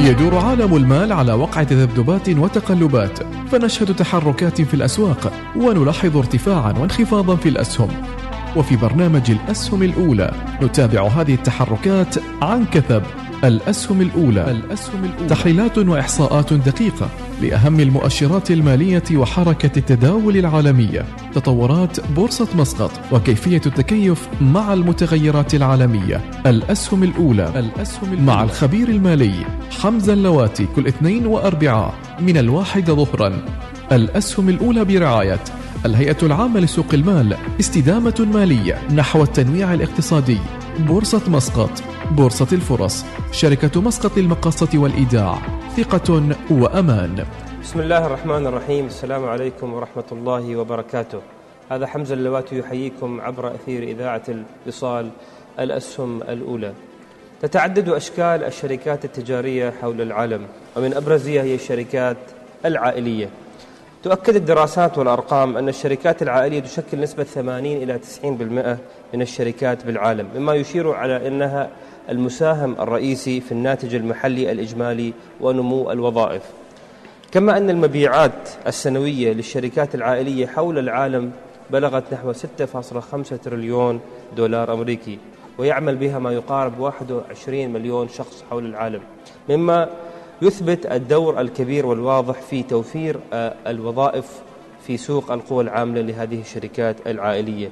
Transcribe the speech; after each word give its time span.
يدور 0.00 0.34
عالم 0.38 0.76
المال 0.76 1.12
على 1.12 1.32
وقع 1.32 1.62
تذبذبات 1.62 2.28
وتقلبات 2.28 3.18
فنشهد 3.50 3.96
تحركات 3.96 4.62
في 4.62 4.74
الأسواق 4.74 5.32
ونلاحظ 5.56 6.16
ارتفاعا 6.16 6.72
وانخفاضا 6.72 7.36
في 7.36 7.48
الأسهم. 7.48 7.88
وفي 8.56 8.76
برنامج 8.76 9.30
الأسهم 9.30 9.82
الأولى 9.82 10.34
نتابع 10.62 11.08
هذه 11.08 11.34
التحركات 11.34 12.14
عن 12.42 12.64
كثب. 12.64 13.02
الأسهم 13.44 14.00
الأولى. 14.00 14.50
الأسهم 14.50 15.04
الأولى 15.04 15.28
تحليلات 15.28 15.78
وإحصاءات 15.78 16.52
دقيقة 16.52 17.08
لأهم 17.42 17.80
المؤشرات 17.80 18.50
المالية 18.50 19.02
وحركة 19.12 19.70
التداول 19.78 20.36
العالمية. 20.36 21.04
تطورات 21.34 22.10
بورصة 22.10 22.48
مسقط 22.54 22.90
وكيفية 23.12 23.60
التكيف 23.66 24.28
مع 24.40 24.72
المتغيرات 24.72 25.54
العالمية. 25.54 26.30
الأسهم 26.46 27.02
الأولى. 27.02 27.52
الأسهم 27.56 28.12
الأولى 28.12 28.22
مع 28.22 28.42
الخبير 28.42 28.88
المالي 28.88 29.34
حمزة 29.82 30.12
اللواتي 30.12 30.66
كل 30.76 30.86
اثنين 30.86 31.26
وأربعاء 31.26 31.94
من 32.20 32.36
الواحدة 32.36 32.94
ظهرا. 32.94 33.32
الأسهم 33.92 34.48
الأولى 34.48 34.84
برعاية 34.84 35.40
الهيئة 35.86 36.16
العامة 36.22 36.60
لسوق 36.60 36.86
المال 36.94 37.36
استدامة 37.60 38.28
مالية 38.34 38.78
نحو 38.94 39.22
التنويع 39.22 39.74
الاقتصادي. 39.74 40.38
بورصة 40.78 41.22
مسقط 41.28 41.70
بورصة 42.10 42.48
الفرص. 42.52 43.04
شركة 43.32 43.80
مسقط 43.80 44.16
للمقاصة 44.16 44.68
والإيداع. 44.74 45.38
ثقة 45.76 46.36
وأمان. 46.50 47.24
بسم 47.62 47.80
الله 47.80 48.06
الرحمن 48.06 48.46
الرحيم. 48.46 48.86
السلام 48.86 49.24
عليكم 49.24 49.74
ورحمة 49.74 50.04
الله 50.12 50.56
وبركاته. 50.56 51.20
هذا 51.70 51.86
حمزة 51.86 52.14
اللواتي 52.14 52.58
يحييكم 52.58 53.20
عبر 53.20 53.54
أثير 53.54 53.82
إذاعة 53.82 54.22
الاتصال 54.28 55.10
الأسهم 55.60 56.22
الأولى. 56.22 56.72
تتعدد 57.42 57.88
أشكال 57.88 58.44
الشركات 58.44 59.04
التجارية 59.04 59.74
حول 59.80 60.00
العالم 60.00 60.46
ومن 60.76 60.94
أبرزها 60.94 61.42
هي 61.42 61.54
الشركات 61.54 62.16
العائلية. 62.64 63.28
تؤكد 64.02 64.36
الدراسات 64.36 64.98
والأرقام 64.98 65.56
أن 65.56 65.68
الشركات 65.68 66.22
العائلية 66.22 66.60
تشكل 66.60 67.00
نسبة 67.00 67.24
80 67.24 67.76
إلى 67.76 67.98
90% 67.98 68.78
من 69.14 69.22
الشركات 69.22 69.86
بالعالم 69.86 70.28
مما 70.36 70.54
يشير 70.54 70.92
على 70.92 71.28
أنها 71.28 71.70
المساهم 72.08 72.76
الرئيسي 72.80 73.40
في 73.40 73.52
الناتج 73.52 73.94
المحلي 73.94 74.52
الإجمالي 74.52 75.12
ونمو 75.40 75.90
الوظائف. 75.90 76.42
كما 77.32 77.56
أن 77.56 77.70
المبيعات 77.70 78.48
السنوية 78.66 79.32
للشركات 79.32 79.94
العائلية 79.94 80.46
حول 80.46 80.78
العالم 80.78 81.32
بلغت 81.70 82.04
نحو 82.12 82.32
6.5 82.32 83.36
تريليون 83.44 84.00
دولار 84.36 84.72
أمريكي 84.72 85.18
ويعمل 85.58 85.96
بها 85.96 86.18
ما 86.18 86.32
يقارب 86.32 86.78
21 86.80 87.68
مليون 87.68 88.08
شخص 88.08 88.44
حول 88.50 88.66
العالم. 88.66 89.00
مما 89.48 89.88
يثبت 90.42 90.86
الدور 90.86 91.40
الكبير 91.40 91.86
والواضح 91.86 92.40
في 92.40 92.62
توفير 92.62 93.20
آه، 93.32 93.54
الوظائف 93.66 94.42
في 94.86 94.96
سوق 94.96 95.32
القوى 95.32 95.64
العاملة 95.64 96.00
لهذه 96.00 96.40
الشركات 96.40 96.96
العائلية. 97.06 97.68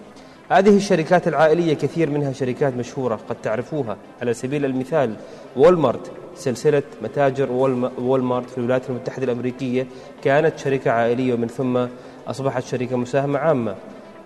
هذه 0.48 0.76
الشركات 0.76 1.28
العائلية 1.28 1.74
كثير 1.74 2.10
منها 2.10 2.32
شركات 2.32 2.74
مشهورة 2.76 3.20
قد 3.28 3.36
تعرفوها. 3.42 3.96
على 4.20 4.34
سبيل 4.34 4.64
المثال 4.64 5.14
وولمارت 5.56 6.10
سلسلة 6.36 6.82
متاجر 7.02 7.52
وولمارت 7.98 8.50
في 8.50 8.58
الولايات 8.58 8.90
المتحدة 8.90 9.24
الأمريكية 9.24 9.86
كانت 10.24 10.58
شركة 10.58 10.90
عائلية 10.90 11.34
ومن 11.34 11.48
ثم 11.48 11.86
أصبحت 12.26 12.62
شركة 12.62 12.96
مساهمة 12.96 13.38
عامة. 13.38 13.74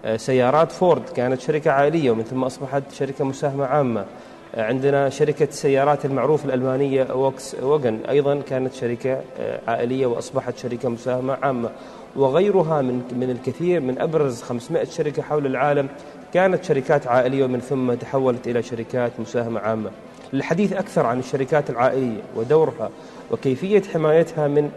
آه، 0.05 0.17
سيارات 0.17 0.73
فورد 0.73 1.09
كانت 1.09 1.41
شركة 1.41 1.71
عائلية 1.71 2.11
ومن 2.11 2.25
ثم 2.25 2.45
أصبحت 2.45 2.83
شركة 2.93 3.25
مساهمة 3.25 3.67
عامة. 3.67 4.05
عندنا 4.55 5.09
شركة 5.09 5.45
السيارات 5.45 6.05
المعروفة 6.05 6.45
الألمانية 6.45 7.07
ووكس 7.15 7.57
ووغن 7.63 8.01
أيضا 8.09 8.41
كانت 8.41 8.75
شركة 8.75 9.21
آه، 9.39 9.61
عائلية 9.69 10.07
وأصبحت 10.07 10.59
شركة 10.59 10.89
مساهمة 10.89 11.39
عامة. 11.43 11.71
وغيرها 12.17 12.83
من 12.83 13.03
من 13.13 13.31
الكثير 13.31 13.81
من 13.81 13.99
أبرز 13.99 14.43
500 14.43 14.85
شركة 14.85 15.23
حول 15.23 15.47
العالم 15.47 15.89
كانت 16.35 16.65
شركات 16.65 17.07
عائلية 17.07 17.45
ومن 17.45 17.61
ثم 17.61 17.95
تحولت 17.95 18.49
إلى 18.49 18.63
شركات 18.63 19.13
مساهمة 19.21 19.61
عامة. 19.61 19.91
للحديث 20.33 20.73
أكثر 20.73 21.07
عن 21.07 21.19
الشركات 21.19 21.71
العائلية 21.71 22.21
ودورها 22.37 22.91
وكيفية 23.31 23.83
حمايتها 23.95 24.49
من 24.49 24.71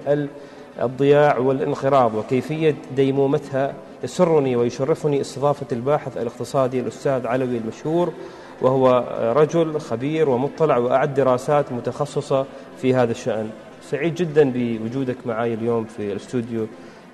الضياع 0.81 1.37
والانقراض 1.37 2.15
وكيفية 2.15 2.75
ديمومتها 2.95 3.73
يسرني 4.03 4.55
ويشرفني 4.55 5.21
استضافة 5.21 5.65
الباحث 5.71 6.17
الاقتصادي 6.17 6.79
الأستاذ 6.79 7.27
علوي 7.27 7.57
المشهور 7.57 8.13
وهو 8.61 9.03
رجل 9.35 9.79
خبير 9.79 10.29
ومطلع 10.29 10.77
وأعد 10.77 11.13
دراسات 11.13 11.71
متخصصة 11.71 12.45
في 12.81 12.95
هذا 12.95 13.11
الشأن. 13.11 13.49
سعيد 13.89 14.15
جدا 14.15 14.51
بوجودك 14.55 15.17
معي 15.25 15.53
اليوم 15.53 15.85
في 15.85 16.11
الاستوديو 16.11 16.67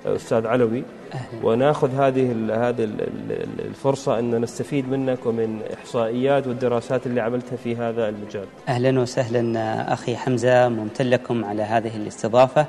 أستاذ 0.05 0.47
علوي. 0.47 0.83
وناخذ 1.43 1.95
هذه 1.95 2.31
هذه 2.51 2.89
الفرصة 3.59 4.19
أن 4.19 4.41
نستفيد 4.41 4.89
منك 4.89 5.25
ومن 5.25 5.61
إحصائيات 5.73 6.47
والدراسات 6.47 7.07
اللي 7.07 7.21
عملتها 7.21 7.55
في 7.55 7.75
هذا 7.75 8.09
المجال. 8.09 8.45
أهلا 8.67 8.99
وسهلا 8.99 9.93
أخي 9.93 10.15
حمزة. 10.15 10.69
ممتن 10.69 11.05
لكم 11.05 11.45
على 11.45 11.63
هذه 11.63 11.95
الاستضافة. 11.95 12.65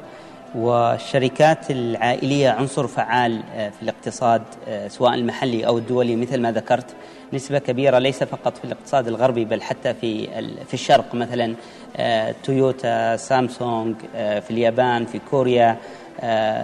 والشركات 0.55 1.71
العائلية 1.71 2.51
عنصر 2.51 2.87
فعال 2.87 3.43
آه، 3.57 3.71
في 3.71 3.83
الاقتصاد 3.83 4.43
آه، 4.69 4.89
سواء 4.89 5.15
المحلي 5.15 5.67
أو 5.67 5.79
الدولي 5.79 6.17
مثل 6.17 6.41
ما 6.41 6.53
ذكرت 6.53 6.87
نسبة 7.33 7.59
كبيرة 7.59 7.99
ليس 7.99 8.23
فقط 8.23 8.57
في 8.57 8.65
الاقتصاد 8.65 9.09
الغربي 9.09 9.45
بل 9.45 9.63
حتى 9.63 9.95
في 9.95 10.27
في 10.65 10.75
الشرق. 10.75 11.15
مثلا 11.15 11.55
آه، 11.97 12.35
تويوتا 12.45 13.17
سامسونج 13.17 13.95
في 14.15 14.51
اليابان 14.51 15.07
في 15.07 15.21
كوريا 15.31 15.77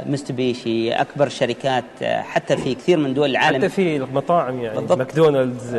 مستبيشي 0.07 0.93
أكبر 0.93 1.29
شركات 1.29 1.85
حتى 2.03 2.57
في 2.57 2.75
كثير 2.75 2.99
من 2.99 3.15
دول 3.15 3.31
العالم. 3.31 3.59
حتى 3.59 3.69
في 3.69 3.97
المطاعم 3.97 4.61
يعني 4.61 4.79
بالضبط. 4.79 4.99
ماكدونالدز 4.99 5.77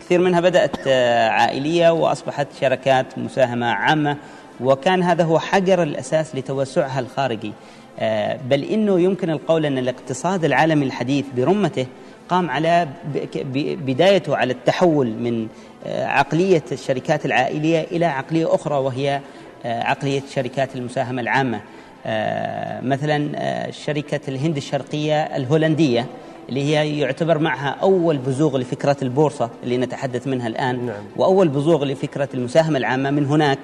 كثير 0.00 0.20
منها 0.20 0.40
بدأت 0.40 0.88
عائلية 1.28 1.90
وأصبحت 1.90 2.46
شركات 2.60 3.18
مساهمة 3.18 3.66
عامة. 3.66 4.16
وكان 4.60 5.02
هذا 5.02 5.24
هو 5.24 5.38
حجر 5.38 5.82
الأساس 5.82 6.36
لتوسعها 6.36 7.00
الخارجي. 7.00 7.52
آه، 7.98 8.38
بل 8.48 8.64
إنه 8.64 9.00
يمكن 9.00 9.30
القول 9.30 9.66
أن 9.66 9.78
الاقتصاد 9.78 10.44
العالمي 10.44 10.84
الحديث 10.86 11.24
برمته 11.36 11.86
قام 12.28 12.50
على 12.50 12.88
بدايته 13.56 14.36
على 14.36 14.52
التحول 14.52 15.06
من 15.06 15.48
آه، 15.86 16.06
عقلية 16.06 16.62
الشركات 16.72 17.26
العائلية 17.26 17.86
إلى 17.92 18.06
عقلية 18.06 18.54
أخرى 18.54 18.74
وهي 18.74 19.20
آه، 19.64 19.82
عقلية 19.82 20.22
شركات 20.34 20.76
المساهمة 20.76 21.22
العامة. 21.22 21.60
مثلا 22.82 23.70
شركة 23.70 24.20
الهند 24.28 24.56
الشرقية 24.56 25.22
الهولندية 25.22 26.06
اللي 26.48 26.62
هي 26.62 26.98
يعتبر 26.98 27.38
معها 27.38 27.76
أول 27.82 28.18
بزوغ 28.18 28.56
لفكرة 28.56 28.96
البورصة 29.02 29.50
اللي 29.62 29.76
نتحدث 29.76 30.26
منها 30.26 30.46
الآن. 30.46 30.86
نعم. 30.86 31.04
وأول 31.16 31.48
بزوغ 31.48 31.84
لفكرة 31.84 32.28
المساهمة 32.34 32.78
العامة 32.78 33.10
من 33.10 33.26
هناك. 33.26 33.58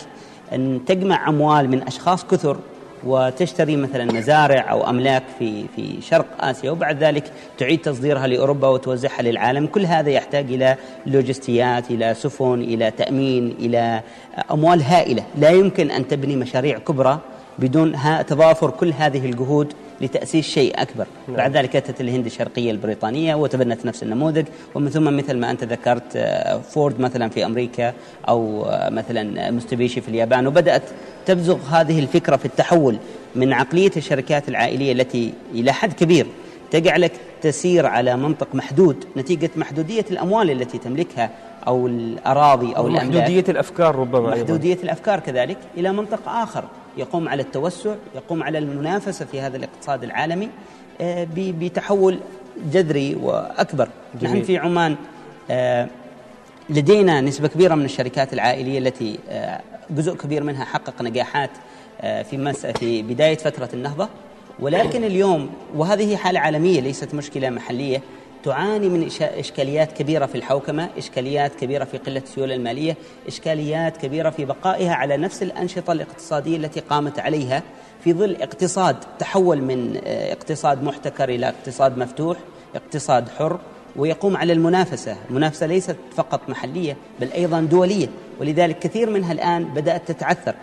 أن 0.53 0.81
تجمع 0.87 1.29
أموال 1.29 1.71
من 1.71 1.83
أشخاص 1.83 2.25
كثر 2.25 2.57
وتشتري 3.05 3.77
مثلا 3.77 4.13
مزارع 4.13 4.71
أو 4.71 4.91
أملاك 4.91 5.23
في 5.39 5.65
في 5.77 6.03
شرق 6.03 6.27
آسيا 6.41 6.71
وبعد 6.71 7.05
ذلك 7.05 7.33
تعيد 7.59 7.81
تصديرها 7.81 8.27
لأوروبا 8.27 8.69
وتوزعها 8.69 9.23
للعالم، 9.23 9.67
كل 9.67 9.87
هذا 9.87 10.11
يحتاج 10.11 10.53
إلى 10.53 10.77
لوجستيات، 11.07 11.91
إلى 11.91 12.15
سفن، 12.15 12.61
إلى 12.61 12.91
تأمين، 12.91 13.55
إلى 13.59 14.01
أموال 14.51 14.83
هائلة، 14.83 15.25
لا 15.39 15.51
يمكن 15.51 15.91
أن 15.91 16.09
تبني 16.09 16.37
مشاريع 16.37 16.79
كبرى 16.79 17.19
بدون 17.61 17.97
تضافر 18.27 18.71
كل 18.71 18.93
هذه 18.93 19.27
الجهود 19.27 19.73
لتأسيس 20.01 20.49
شيء 20.49 20.83
أكبر 20.83 21.07
نعم. 21.29 21.37
بعد 21.37 21.57
ذلك 21.57 21.77
أتت 21.77 22.01
الهند 22.01 22.27
الشرقية 22.27 22.71
البريطانية 22.71 23.35
وتبنت 23.35 23.87
نفس 23.87 24.03
النموذج 24.03 24.45
ومن 24.75 24.91
ثم 24.91 25.17
مثل 25.17 25.37
ما 25.37 25.51
أنت 25.51 25.65
ذكرت 25.65 26.17
آه، 26.17 26.59
فورد 26.59 27.01
مثلا 27.01 27.29
في 27.29 27.45
أمريكا 27.47 27.93
أو 28.29 28.65
آه، 28.65 28.91
مثلا 28.91 29.51
مستبيشي 29.51 30.01
في 30.01 30.09
اليابان 30.09 30.47
وبدأت 30.47 30.83
تبزغ 31.27 31.59
هذه 31.71 31.99
الفكرة 31.99 32.37
في 32.37 32.45
التحول 32.45 32.97
من 33.35 33.53
عقلية 33.53 33.91
الشركات 33.97 34.49
العائلية 34.49 34.93
التي 34.93 35.33
إلى 35.55 35.73
حد 35.73 35.93
كبير 35.93 36.27
تجعلك 36.71 37.13
تسير 37.43 37.87
على 37.87 38.17
منطق 38.17 38.55
محدود 38.55 39.05
نتيجة 39.17 39.51
محدودية 39.57 40.05
الأموال 40.11 40.51
التي 40.51 40.79
تملكها 40.79 41.31
أو 41.67 41.87
الأراضي 41.87 42.73
أو 42.73 42.89
الأملاك 42.89 43.17
محدودية 43.17 43.45
الأفكار 43.49 43.97
ربما 43.97 44.31
محدودية 44.31 44.71
أيضا. 44.71 44.83
الأفكار 44.83 45.21
كذلك 45.21 45.59
إلى 45.77 45.93
منطق 45.93 46.29
آخر 46.29 46.65
يقوم 46.97 47.29
على 47.29 47.43
التوسع 47.43 47.95
يقوم 48.15 48.43
على 48.43 48.59
المنافسة 48.59 49.25
في 49.25 49.41
هذا 49.41 49.57
الاقتصاد 49.57 50.05
العالمي 50.05 50.49
آه، 51.01 51.27
بتحول 51.37 52.19
جذري 52.73 53.15
وأكبر 53.15 53.89
جميل. 54.21 54.35
نحن 54.35 54.43
في 54.43 54.59
عمان 54.59 54.97
آه، 55.51 55.89
لدينا 56.71 57.21
نسبة 57.21 57.49
كبيرة 57.49 57.75
من 57.75 57.85
الشركات 57.85 58.33
العائلية 58.33 58.79
التي 58.79 59.19
آه، 59.29 59.61
جزء 59.91 60.15
كبير 60.15 60.43
منها 60.43 60.65
حقق 60.65 61.03
نجاحات 61.03 61.51
في 62.01 62.53
في 62.79 63.03
بداية 63.03 63.37
فترة 63.37 63.69
النهضة 63.75 64.09
ولكن 64.59 65.05
اليوم 65.05 65.51
وهذه 65.75 66.17
حالة 66.17 66.41
عالمية 66.41 66.81
ليست 66.81 67.15
مشكلة 67.15 67.51
محلية 67.51 68.03
تعاني 68.45 68.89
من 68.89 69.09
إشكاليات 69.21 69.93
كبيرة 69.93 70.27
في 70.27 70.35
الحوكمة 70.35 70.89
إشكاليات 70.99 71.55
كبيرة 71.55 71.85
في 71.85 71.99
قلة 71.99 72.19
السيولة 72.19 72.55
المالية 72.55 72.97
إشكاليات 73.29 73.97
كبيرة 73.97 74.31
في 74.31 74.45
بقائها 74.45 74.95
على 74.95 75.17
نفس 75.17 75.43
الأنشطة 75.43 75.93
الاقتصادية 75.93 76.57
التي 76.57 76.81
قامت 76.81 77.19
عليها 77.19 77.63
في 78.05 78.13
ظل 78.13 78.37
اقتصاد 78.41 78.97
تحول 79.19 79.63
من 79.63 80.01
آه، 80.05 80.33
اقتصاد 80.33 80.83
محتكر 80.83 81.29
إلى 81.29 81.49
اقتصاد 81.49 81.99
مفتوح 81.99 82.37
اقتصاد 82.75 83.29
حر 83.29 83.61
ويقوم 83.97 84.37
على 84.37 84.53
المنافسة. 84.53 85.17
المنافسة 85.31 85.67
ليست 85.67 85.97
فقط 86.17 86.41
محلية 86.49 86.97
بل 87.21 87.33
أيضا 87.33 87.61
دولية. 87.61 88.09
ولذلك 88.41 88.79
كثير 88.79 89.11
منها 89.11 89.33
الآن 89.33 89.65
بدأت 89.65 90.13
تتعثر. 90.13 90.55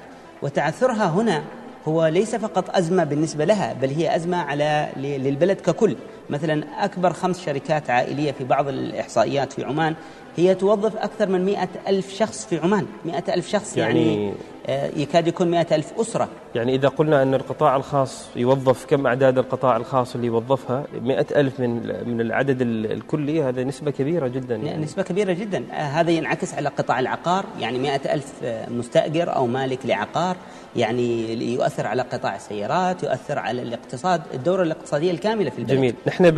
وتعثرها 0.41 1.05
هنا 1.09 1.43
هو 1.87 2.07
ليس 2.07 2.35
فقط 2.35 2.75
أزمة 2.75 3.03
بالنسبة 3.03 3.45
لها 3.45 3.73
بل 3.73 3.89
هي 3.89 4.15
أزمة 4.15 4.37
على 4.37 4.89
للبلد 4.97 5.61
ككل. 5.61 5.95
مثلا 6.29 6.85
أكبر 6.85 7.13
خمس 7.13 7.45
شركات 7.45 7.89
عائلية 7.89 8.31
في 8.31 8.43
بعض 8.43 8.67
الإحصائيات 8.67 9.53
في 9.53 9.63
عمان 9.63 9.95
هي 10.37 10.55
توظف 10.55 10.95
أكثر 10.95 11.29
من 11.29 11.45
مئة 11.45 11.69
ألف 11.87 12.13
شخص 12.13 12.45
في 12.45 12.57
عمان. 12.57 12.85
مئة 13.05 13.33
ألف 13.33 13.47
شخص 13.47 13.77
يعني, 13.77 14.15
يعني 14.15 14.33
يكاد 14.69 15.27
يكون 15.27 15.51
مئة 15.51 15.75
ألف 15.75 15.93
أسرة. 15.99 16.27
يعني 16.55 16.75
إذا 16.75 16.87
قلنا 16.87 17.23
أن 17.23 17.33
القطاع 17.33 17.75
الخاص 17.75 18.27
يوظف 18.35 18.85
كم 18.85 19.07
أعداد 19.07 19.37
القطاع 19.37 19.77
الخاص 19.77 20.15
اللي 20.15 20.27
يوظفها؟ 20.27 20.83
مئة 21.01 21.39
ألف 21.39 21.59
من 21.59 21.73
من 22.09 22.21
العدد 22.21 22.61
الكلي 22.61 23.43
هذا 23.43 23.63
نسبة 23.63 23.91
كبيرة 23.91 24.27
جدا 24.27 24.55
يعني. 24.55 24.83
نسبة 24.83 25.03
كبيرة 25.03 25.33
جدا. 25.33 25.63
آه، 25.71 25.73
هذا 25.73 26.11
ينعكس 26.11 26.53
على 26.53 26.69
قطاع 26.69 26.99
العقار. 26.99 27.45
يعني 27.59 27.79
مئة 27.79 28.13
ألف 28.13 28.33
آه، 28.43 28.69
مستأجر 28.69 29.35
أو 29.35 29.47
مالك 29.47 29.85
لعقار 29.85 30.35
يعني 30.75 31.33
يؤثر 31.53 31.87
على 31.87 32.01
قطاع 32.01 32.35
السيارات 32.35 33.03
يؤثر 33.03 33.39
على 33.39 33.61
الاقتصاد 33.61 34.21
الدورة 34.33 34.63
الاقتصادية 34.63 35.11
الكاملة 35.11 35.49
في 35.49 35.59
البلد. 35.59 35.77
جميل. 35.77 35.95
نحن 36.07 36.31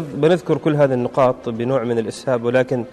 بنذكر 0.00 0.58
كل 0.58 0.74
هذه 0.74 0.94
النقاط 0.94 1.48
بنوع 1.48 1.84
من 1.84 1.98
الإسهاب 1.98 2.44
ولكن 2.44 2.84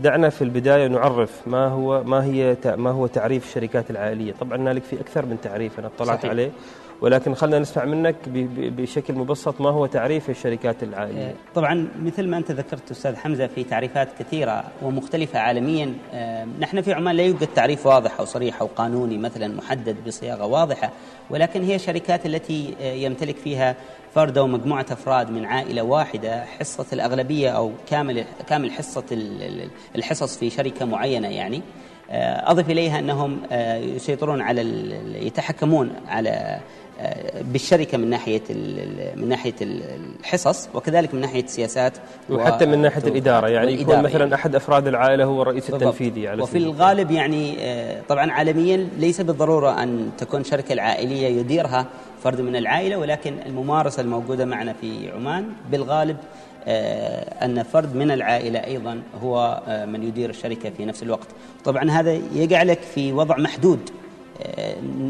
دعنا 0.00 0.28
في 0.28 0.42
البداية 0.42 0.86
نعرف 0.86 1.48
ما 1.48 1.68
هو 1.68 2.04
ما 2.04 2.24
هي 2.24 2.56
ما 2.64 2.90
هو 2.90 3.06
تعريف 3.06 3.46
الشركات 3.48 3.90
العائلية 3.90 4.32
طبعا 4.40 4.56
هنالك 4.58 4.82
في 4.82 5.00
أكثر 5.00 5.26
من 5.26 5.38
تعريف 5.42 5.78
أنا 5.78 5.86
اطلعت 5.86 6.18
صحيح. 6.18 6.30
عليه 6.30 6.50
ولكن 7.04 7.34
خلنا 7.34 7.58
نسمع 7.58 7.84
منك 7.84 8.16
بشكل 8.56 9.14
مبسط 9.14 9.60
ما 9.60 9.70
هو 9.70 9.86
تعريف 9.86 10.30
الشركات 10.30 10.82
العائلية 10.82 11.26
آه، 11.26 11.34
طبعا 11.54 11.88
مثل 12.02 12.28
ما 12.28 12.36
أنت 12.36 12.50
ذكرت 12.50 12.90
أستاذ 12.90 13.16
حمزة 13.16 13.46
في 13.46 13.64
تعريفات 13.64 14.08
كثيرة 14.18 14.64
ومختلفة 14.82 15.38
عالميا 15.38 15.94
آه، 16.12 16.46
نحن 16.60 16.80
في 16.80 16.92
عمان 16.92 17.16
لا 17.16 17.22
يوجد 17.22 17.46
تعريف 17.46 17.86
واضح 17.86 18.20
أو 18.20 18.24
صريح 18.24 18.60
أو 18.60 18.66
قانوني 18.76 19.18
مثلا 19.18 19.48
محدد 19.48 19.96
بصياغة 20.06 20.46
واضحة 20.46 20.90
ولكن 21.30 21.62
هي 21.62 21.74
الشركات 21.74 22.26
التي 22.26 22.74
آه، 22.80 22.92
يمتلك 22.92 23.36
فيها 23.36 23.76
فرد 24.14 24.38
أو 24.38 24.46
مجموعة 24.46 24.86
أفراد 24.90 25.30
من 25.30 25.44
عائلة 25.44 25.82
واحدة 25.82 26.44
حصة 26.44 26.86
الأغلبية 26.92 27.50
أو 27.50 27.72
كامل 27.90 28.24
كامل 28.48 28.72
حصة 28.72 29.04
الحصص 29.94 30.36
في 30.36 30.50
شركة 30.50 30.84
معينة 30.84 31.28
يعني. 31.28 31.62
أضف 32.10 32.70
إليها 32.70 32.98
أنهم 32.98 33.38
يسيطرون 33.96 34.40
على 34.40 34.62
يتحكمون 35.26 35.92
على 36.08 36.60
بالشركة 37.40 37.98
من 37.98 38.10
ناحية 38.10 38.42
من 39.16 39.28
ناحية 39.28 39.54
الحصص 39.60 40.68
وكذلك 40.74 41.14
من 41.14 41.20
ناحية 41.20 41.42
السياسات 41.44 41.92
وحتى 42.30 42.66
من 42.66 42.78
ناحية 42.82 43.02
الإدارة 43.02 43.48
يعني 43.48 43.72
يكون 43.72 44.02
مثلا 44.02 44.20
يعني 44.20 44.34
أحد 44.34 44.54
أفراد 44.54 44.86
العائلة 44.86 45.24
هو 45.24 45.42
الرئيس. 45.42 45.70
التنفيذي 45.70 46.28
على 46.28 46.42
وفي 46.42 46.58
الغالب 46.58 47.10
يعني 47.10 47.56
آه، 47.60 48.00
طبعا 48.08 48.32
عالميا 48.32 48.88
ليس 48.98 49.20
بالضرورة 49.20 49.82
أن 49.82 50.10
تكون 50.18 50.40
الشركة 50.40 50.72
العائلية 50.72 51.40
يديرها 51.40 51.86
فرد 52.22 52.40
من 52.40 52.56
العائلة 52.56 52.96
ولكن 52.96 53.34
الممارسة 53.46 54.00
الموجودة 54.02 54.44
معنا 54.44 54.72
في 54.72 55.10
عمان 55.10 55.46
بالغالب 55.70 56.16
آه، 56.66 57.44
أن 57.44 57.62
فرد 57.62 57.96
من 57.96 58.10
العائلة 58.10 58.58
أيضا 58.58 59.02
هو 59.22 59.62
آه، 59.68 59.84
من 59.84 60.02
يدير 60.02 60.30
الشركة 60.30 60.70
في 60.70 60.84
نفس 60.84 61.02
الوقت 61.02 61.28
طبعا 61.64 61.90
هذا 61.90 62.20
يجعلك 62.34 62.80
في 62.80 63.12
وضع 63.12 63.38
محدود 63.38 63.90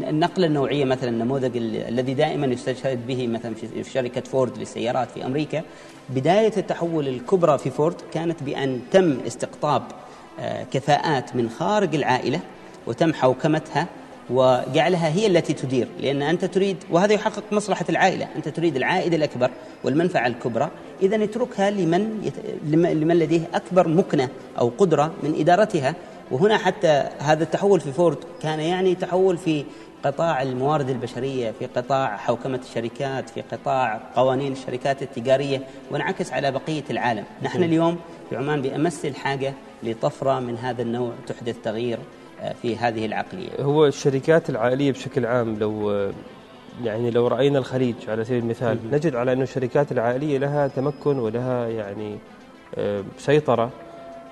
النقلة 0.09 0.47
النوعية 0.47 0.85
مثلا 0.85 1.09
النموذج 1.09 1.57
الذي 1.87 2.13
دائما 2.13 2.47
يستشهد 2.47 3.07
به 3.07 3.27
مثلا 3.27 3.55
في 3.83 3.91
شركة 3.91 4.21
فورد 4.21 4.57
للسيارات 4.57 5.11
في 5.11 5.25
أمريكا 5.25 5.61
بداية 6.09 6.53
التحول 6.57 7.07
الكبرى 7.07 7.57
في 7.57 7.69
فورد 7.69 7.95
كانت 8.13 8.43
بأن 8.43 8.79
تم 8.91 9.17
استقطاب 9.27 9.83
آه، 10.39 10.63
كفاءات 10.63 11.35
من 11.35 11.49
خارج 11.49 11.95
العائلة 11.95 12.39
وتم 12.87 13.13
حوكمتها 13.13 13.87
وجعلها 14.29 15.07
هي 15.07 15.27
التي 15.27 15.53
تدير 15.53 15.87
لأن 15.99 16.21
أنت 16.21 16.45
تريد 16.45 16.77
وهذا 16.91 17.13
يحقق 17.13 17.43
مصلحة 17.51 17.85
العائلة 17.89 18.27
أنت 18.35 18.49
تريد 18.49 18.75
العائد 18.75 19.13
الأكبر 19.13 19.51
والمنفعة 19.83 20.27
الكبرى 20.27 20.69
إذا 21.01 21.23
اتركها 21.23 21.71
لمن. 21.71 22.31
لمن 22.71 23.19
لديه 23.19 23.41
أكبر 23.53 23.87
مكنة 23.87 24.29
أو 24.59 24.71
قدرة 24.77 25.11
من 25.23 25.35
إدارتها 25.39 25.95
وهنا 26.31 26.57
حتى 26.57 27.03
هذا 27.19 27.43
التحول 27.43 27.79
في 27.79 27.91
فورد 27.91 28.17
كان 28.41 28.59
يعني 28.59 28.95
تحول 28.95 29.37
في 29.37 29.65
قطاع 30.03 30.41
الموارد 30.41 30.89
البشرية 30.89 31.51
في 31.59 31.65
قطاع 31.65 32.17
حوكمة 32.17 32.59
الشركات 32.69 33.29
في 33.29 33.41
قطاع 33.41 34.01
قوانين 34.15 34.51
الشركات 34.51 35.01
التجارية 35.01 35.61
وانعكس 35.91 36.33
على 36.33 36.51
بقية 36.51 36.83
العالم. 36.89 37.23
نحن 37.43 37.63
اليوم 37.63 37.97
في 38.29 38.35
عمان 38.35 38.61
بأمس 38.61 39.05
الحاجة 39.05 39.53
لطفرة 39.83 40.39
من 40.39 40.57
هذا 40.57 40.81
النوع 40.81 41.11
تحدث 41.27 41.55
تغيير 41.63 41.99
آه، 42.41 42.55
في 42.61 42.77
هذه 42.77 43.05
العقلية. 43.05 43.49
هو 43.59 43.85
الشركات 43.85 44.49
العائلية 44.49 44.91
بشكل 44.91 45.25
عام 45.25 45.59
لو 45.59 45.91
يعني 46.83 47.11
لو 47.11 47.27
رأينا 47.27 47.59
الخليج 47.59 47.95
على 48.07 48.25
سبيل 48.25 48.43
المثال 48.43 48.79
نجد 48.91 49.15
على 49.15 49.33
أن 49.33 49.41
الشركات 49.41 49.91
العائلية 49.91 50.37
لها 50.37 50.67
تمكن 50.67 51.19
ولها 51.19 51.67
يعني 51.67 52.17
آه، 52.75 53.03
سيطرة 53.17 53.63
آه، 53.63 53.84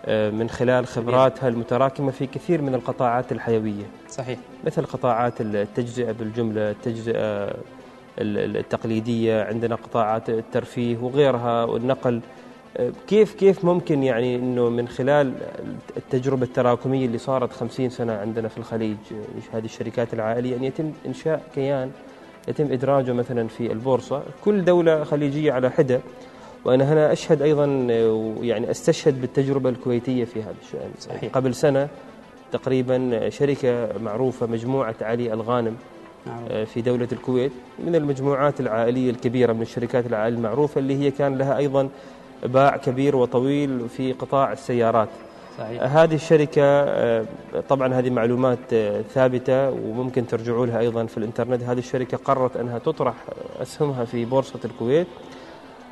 من 0.08 0.50
خلال 0.50 0.88
خبراتها 0.88 1.50
المتراكمة 1.50 2.12
في 2.12 2.28
كثير 2.28 2.62
من 2.62 2.76
القطاعات 2.76 3.32
الحيوية. 3.32 3.86
صحيح. 4.10 4.40
مثل 4.66 4.86
قطاعات 4.86 5.42
التجزئة 5.42 6.12
بالجملة 6.12 6.72
التجزئة 6.72 7.54
التقليدية 8.20 9.44
عندنا 9.44 9.76
قطاعات 9.76 10.30
الترفيه 10.30 10.98
وغيرها 10.98 11.64
والنقل. 11.64 12.22
آه، 12.78 12.92
كيف 13.08 13.34
كيف 13.34 13.66
ممكن 13.66 14.04
يعني 14.04 14.36
إنه 14.36 14.70
من 14.70 14.88
خلال 14.88 15.34
التجربة 15.98 16.44
التراكمية 16.44 17.06
اللي 17.06 17.18
صارت 17.18 17.54
50 17.54 17.90
سنة 17.90 18.14
عندنا 18.14 18.48
في 18.48 18.58
الخليج 18.58 18.98
هذه 19.54 19.66
الشركات 19.66 20.14
العائليه 20.14 20.58
أن 20.58 20.64
يتم 20.64 20.92
إنشاء 21.06 21.42
كيان 21.56 21.92
يتم 22.48 22.72
إدراجه 22.72 23.14
مثلا 23.14 23.48
في 23.48 23.72
البورصة. 23.72 24.24
كل 24.46 24.66
دولة 24.66 25.04
خليجية 25.04 25.52
على 25.52 25.70
حدة 25.72 26.00
وأنا 26.66 26.94
هنا 26.94 27.12
أشهد 27.12 27.42
أيضا 27.42 27.66
يعني 28.42 28.72
أستشهد 28.72 29.22
بالتجربة 29.22 29.70
الكويتية 29.70 30.26
في 30.26 30.42
هذا 30.42 30.56
الشأن 30.62 30.92
صحيح. 31.00 31.32
قبل 31.34 31.56
سنة 31.56 31.88
تقريبا 32.52 33.30
شركة 33.30 33.90
معروفة 34.00 34.46
مجموعة 34.46 34.96
علي 35.02 35.34
الغانم 35.34 35.76
نعم. 36.26 36.46
آه، 36.50 36.64
في 36.64 36.82
دولة 36.82 37.08
الكويت 37.12 37.52
من 37.80 37.96
المجموعات 37.96 38.60
العائلية 38.60 39.10
الكبيرة 39.10 39.54
من 39.54 39.62
الشركات 39.62 40.06
العائلية 40.06 40.38
المعروفة 40.38 40.80
اللي 40.80 41.00
هي 41.00 41.12
كان 41.12 41.38
لها 41.38 41.58
أيضا 41.58 41.90
باع 42.44 42.78
كبير 42.78 43.16
وطويل 43.16 43.90
في 43.90 44.14
قطاع 44.14 44.52
السيارات 44.52 45.10
صحيح. 45.58 45.84
هذه 45.84 46.16
الشركة 46.16 46.64
آه، 46.64 47.26
طبعا 47.70 47.94
هذه 47.94 48.10
معلومات 48.10 48.74
آه، 48.74 49.02
ثابتة 49.02 49.70
وممكن 49.70 50.28
ترجعوا 50.28 50.66
لها 50.66 50.80
أيضا 50.80 51.06
في 51.06 51.18
الإنترنت 51.18 51.64
هذه 51.64 51.80
الشركة 51.80 52.18
قررت 52.18 52.58
أنها 52.58 52.80
تطرح 52.80 53.14
أسهمها 53.62 54.06
في 54.06 54.26
بورصة 54.26 54.60
الكويت 54.66 55.08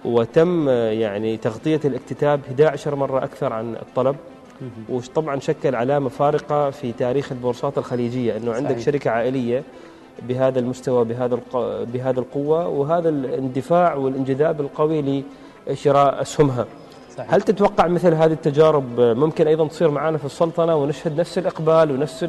وتم 0.06 0.70
يعني 0.70 1.38
تغطية 1.38 1.80
الاكتتاب 1.86 2.40
11 2.48 2.96
مرة 2.96 3.24
أكثر 3.24 3.54
عن 3.54 3.76
الطلب 3.76 4.16
وطبعا 4.90 5.40
شكل 5.40 5.76
علامة 5.76 6.10
فارقة 6.10 6.70
في 6.70 6.92
تاريخ 6.92 7.32
البورصات 7.32 7.78
الخليجية 7.78 8.38
أنه 8.38 8.54
عندك 8.54 8.72
صحيح. 8.72 8.86
شركة 8.86 9.12
عائلية 9.12 9.64
بهذا 10.28 10.60
المستوى 10.60 11.06
بهذا 11.06 11.40
بهذا 11.94 12.20
القوة 12.20 12.68
وهذا 12.68 13.10
الاندفاع 13.10 13.96
والانجذاب 13.96 14.62
القوي 14.62 15.24
لشراء 15.68 16.22
أسهمها 16.22 16.66
صحيح. 17.18 17.34
هل 17.34 17.42
تتوقع 17.42 17.88
مثل 17.88 18.14
هذه 18.14 18.32
التجارب 18.32 19.00
ممكن 19.00 19.48
أيضا 19.48 19.68
تصير 19.68 19.92
معنا 19.92 20.18
في 20.18 20.26
السلطنة 20.26 20.76
ونشهد 20.76 21.20
نفس 21.20 21.38
الإقبال 21.38 21.92
ونفس 21.92 22.26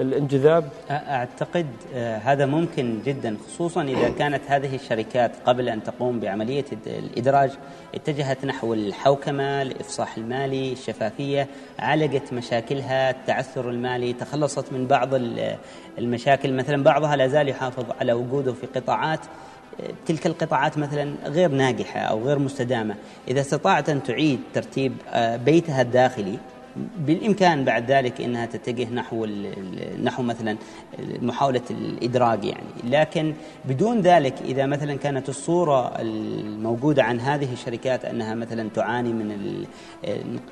الانجذاب؟ 0.00 0.68
أعتقد 0.90 1.66
آه، 1.94 2.18
هذا 2.18 2.46
ممكن 2.46 2.98
جدا 3.04 3.36
خصوصا 3.46 3.82
إذا 3.82 4.08
كانت 4.08 4.42
هذه 4.48 4.74
الشركات 4.74 5.32
قبل 5.46 5.68
أن 5.68 5.82
تقوم 5.82 6.20
بعملية 6.20 6.64
الإدراج 6.86 7.50
اتجهت 7.94 8.44
نحو 8.44 8.74
الحوكمة 8.74 9.62
الإفصاح 9.62 10.16
المالي 10.16 10.72
الشفافية 10.72 11.48
عالجت 11.78 12.32
مشاكلها 12.32 13.10
التعثر 13.10 13.70
المالي 13.70 14.12
تخلصت 14.12 14.72
من 14.72 14.86
بعض 14.86 15.08
المشاكل 15.98 16.52
مثلا 16.52 16.82
بعضها 16.82 17.16
لا 17.16 17.26
زال 17.26 17.48
يحافظ 17.48 17.84
على 18.00 18.12
وجوده 18.12 18.52
في 18.52 18.66
قطاعات 18.66 19.20
آه، 19.80 19.90
تلك 20.06 20.26
القطاعات 20.26 20.78
مثلا 20.78 21.14
غير 21.26 21.50
ناجحة 21.50 22.00
أو 22.00 22.22
غير 22.22 22.38
مستدامة 22.38 22.94
إذا 23.28 23.40
استطاعت 23.40 23.88
أن 23.88 24.02
تعيد 24.02 24.40
ترتيب 24.54 24.92
آه، 25.08 25.36
بيتها 25.36 25.82
الداخلي 25.82 26.38
بالإمكان 26.98 27.64
بعد 27.64 27.90
ذلك 27.90 28.20
إنها 28.20 28.46
تتجه 28.46 28.88
نحو 28.94 29.26
نحو 30.02 30.22
مثلا 30.22 30.56
محاولة 31.22 31.62
الادراج 31.70 32.44
يعني. 32.44 32.66
لكن 32.84 33.34
بدون 33.64 34.00
ذلك 34.00 34.34
إذا 34.44 34.66
مثلا 34.66 34.96
كانت 34.96 35.28
الصورة 35.28 36.00
الموجودة 36.00 37.02
عن 37.02 37.20
هذه 37.20 37.52
الشركات 37.52 38.04
أنها 38.04 38.34
مثلا 38.34 38.68
تعاني 38.74 39.12
من 39.12 39.64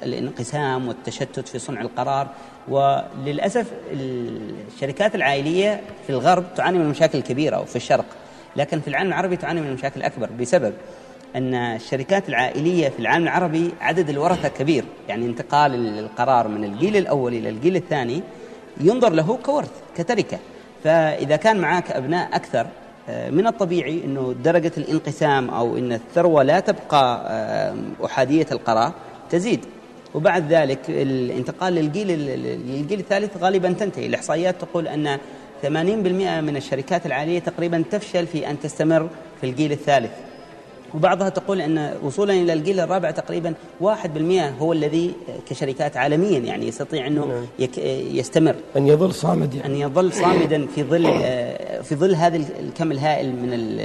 الانقسام 0.02 0.88
والتشتت 0.88 1.48
في 1.48 1.58
صنع 1.58 1.80
القرار 1.80 2.28
وللأسف 2.68 3.72
الشركات 3.92 5.14
العائلية 5.14 5.80
في 6.06 6.10
الغرب 6.10 6.44
تعاني 6.56 6.78
من 6.78 6.88
مشاكل 6.88 7.20
كبيرة 7.20 7.60
وفي 7.60 7.76
الشرق 7.76 8.06
لكن 8.56 8.80
في 8.80 8.88
العالم 8.88 9.08
العربي 9.08 9.36
تعاني 9.36 9.60
من 9.60 9.72
مشاكل 9.72 10.02
أكبر 10.02 10.30
بسبب 10.40 10.74
أن 11.36 11.54
الشركات 11.54 12.28
العائلية 12.28 12.88
في 12.88 12.98
العالم 12.98 13.24
العربي 13.24 13.70
عدد 13.80 14.10
الورثة 14.10 14.48
كبير. 14.48 14.84
يعني 15.08 15.26
انتقال 15.26 15.98
القرار 15.98 16.48
من 16.48 16.64
الجيل 16.64 16.96
الأول 16.96 17.34
إلى 17.34 17.48
الجيل 17.48 17.76
الثاني 17.76 18.22
ينظر 18.80 19.12
له 19.12 19.38
كورث 19.42 19.70
كتركة. 19.96 20.38
فإذا 20.84 21.36
كان 21.36 21.56
معك 21.56 21.90
أبناء 21.90 22.36
أكثر 22.36 22.66
آه، 23.08 23.30
من 23.30 23.46
الطبيعي 23.46 24.04
أنه 24.04 24.34
درجة 24.44 24.72
الانقسام 24.76 25.50
أو 25.50 25.78
أن 25.78 25.92
الثروة 25.92 26.42
لا 26.42 26.60
تبقى 26.60 27.24
أحادية 28.04 28.46
القرار 28.52 28.92
تزيد. 29.30 29.60
وبعد 30.14 30.52
ذلك 30.52 30.78
الانتقال 30.88 31.72
للجيل 31.72 32.08
للجيل 32.08 33.00
الثالث 33.00 33.36
غالبا 33.36 33.72
تنتهي. 33.72 34.06
الإحصائيات 34.06 34.60
تقول 34.60 34.88
أن 34.88 35.18
80% 35.62 35.66
من 36.40 36.56
الشركات 36.56 37.06
العالية 37.06 37.38
تقريبا 37.38 37.84
تفشل 37.90 38.26
في 38.26 38.50
أن 38.50 38.60
تستمر 38.60 39.08
في 39.40 39.46
الجيل 39.50 39.72
الثالث. 39.72 40.10
وبعضها 40.94 41.28
تقول 41.28 41.60
أن 41.60 41.94
وصولا 42.02 42.32
إلى 42.32 42.52
الجيل 42.52 42.80
الرابع 42.80 43.10
تقريبا 43.10 43.54
1% 43.82 43.84
هو 44.60 44.72
الذي 44.72 45.14
كشركات 45.48 45.96
عالميا 45.96 46.38
يعني 46.38 46.68
يستطيع 46.68 47.06
أنه 47.06 47.26
نعم. 47.26 47.46
يك 47.58 47.78
يستمر 48.14 48.54
أن 48.76 48.86
يظل 48.86 49.14
صامد 49.14 49.54
يعني. 49.54 49.74
أن 49.74 49.80
يظل 49.80 50.12
صامدا 50.12 50.66
في 50.66 50.82
ظل 50.82 51.04
في 51.82 51.94
ظل 51.94 52.14
هذا 52.14 52.36
الكم 52.36 52.92
الهائل 52.92 53.26
من 53.26 53.80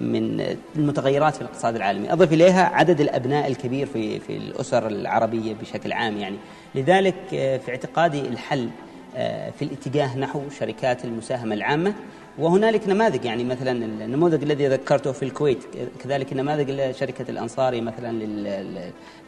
من 0.00 0.56
المتغيرات 0.76 1.34
في 1.34 1.40
الاقتصاد 1.40 1.76
العالمي 1.76 2.12
أضف 2.12 2.32
إليها 2.32 2.64
عدد 2.74 3.00
الأبناء 3.00 3.48
الكبير 3.48 3.86
في 3.86 4.20
في 4.20 4.36
الأسر 4.36 4.86
العربية 4.86 5.54
بشكل 5.54 5.92
عام 5.92 6.16
يعني 6.16 6.36
لذلك 6.74 7.14
في 7.30 7.68
اعتقادي 7.68 8.20
الحل 8.20 8.68
في 9.58 9.62
الاتجاه 9.62 10.18
نحو 10.18 10.42
شركات 10.58 11.04
المساهمة 11.04 11.54
العامة 11.54 11.94
وهنالك 12.38 12.88
نماذج 12.88 13.24
يعني 13.24 13.44
مثلا 13.44 13.72
النموذج 14.04 14.42
الذي 14.42 14.68
ذكرته 14.68 15.12
في 15.12 15.22
الكويت 15.22 15.58
كذلك 16.04 16.32
نماذج 16.32 16.70
لشركة 16.70 17.24
الأنصاري 17.30 17.80
مثلا 17.80 18.12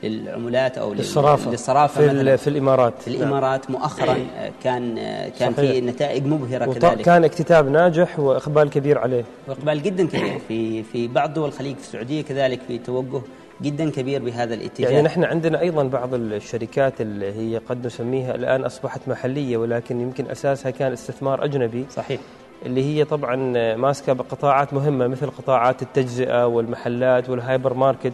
للعملات 0.03 0.79
أو 0.79 0.95
للصرافة, 0.95 1.51
للصرافة 1.51 2.01
في, 2.01 2.07
مثلاً. 2.15 2.37
في 2.37 2.49
الإمارات. 2.51 3.03
في 3.03 3.09
الإمارات 3.09 3.71
مؤخرا 3.71 4.17
كان 4.63 4.95
كان 5.39 5.53
صحيح. 5.53 5.71
في 5.71 5.81
نتائج 5.81 6.27
مبهرة 6.27 6.73
كذلك. 6.73 7.01
كان 7.01 7.25
اكتتاب 7.25 7.69
ناجح 7.71 8.19
وإقبال 8.21 8.71
كبير 8.71 8.99
عليه. 8.99 9.25
وإقبال 9.49 9.83
جدا 9.83 10.07
كبير 10.07 10.39
في 10.49 10.83
في 10.83 11.09
بعض 11.09 11.35
دول 11.35 11.49
الخليج 11.49 11.77
في 11.77 11.83
السعودية 11.83 12.23
كذلك 12.23 12.61
في 12.69 12.79
توجه 12.79 13.21
جدا 13.63 13.91
كبير 13.91 14.23
بهذا 14.23 14.55
الاتجاه. 14.55 14.91
يعني 14.91 15.03
نحن 15.03 15.25
عندنا 15.25 15.61
أيضا 15.61 15.83
بعض 15.85 16.15
الشركات 16.15 17.01
اللي 17.01 17.33
هي 17.33 17.59
قد 17.69 17.87
نسميها 17.87 18.35
الآن 18.35 18.65
أصبحت 18.65 19.01
محلية 19.07 19.57
ولكن 19.57 20.01
يمكن 20.01 20.31
أساسها 20.31 20.71
كان 20.71 20.93
استثمار 20.93 21.45
أجنبي. 21.45 21.85
صحيح. 21.91 22.21
اللي 22.67 22.85
هي 22.85 23.05
طبعا 23.05 23.37
ماسكة 23.77 24.13
بقطاعات 24.13 24.75
مهمة 24.75 25.07
مثل 25.07 25.27
قطاعات 25.27 25.83
التجزئة 25.83 26.47
والمحلات 26.47 27.31
والهايبر 27.31 27.75
ماركت. 27.75 28.13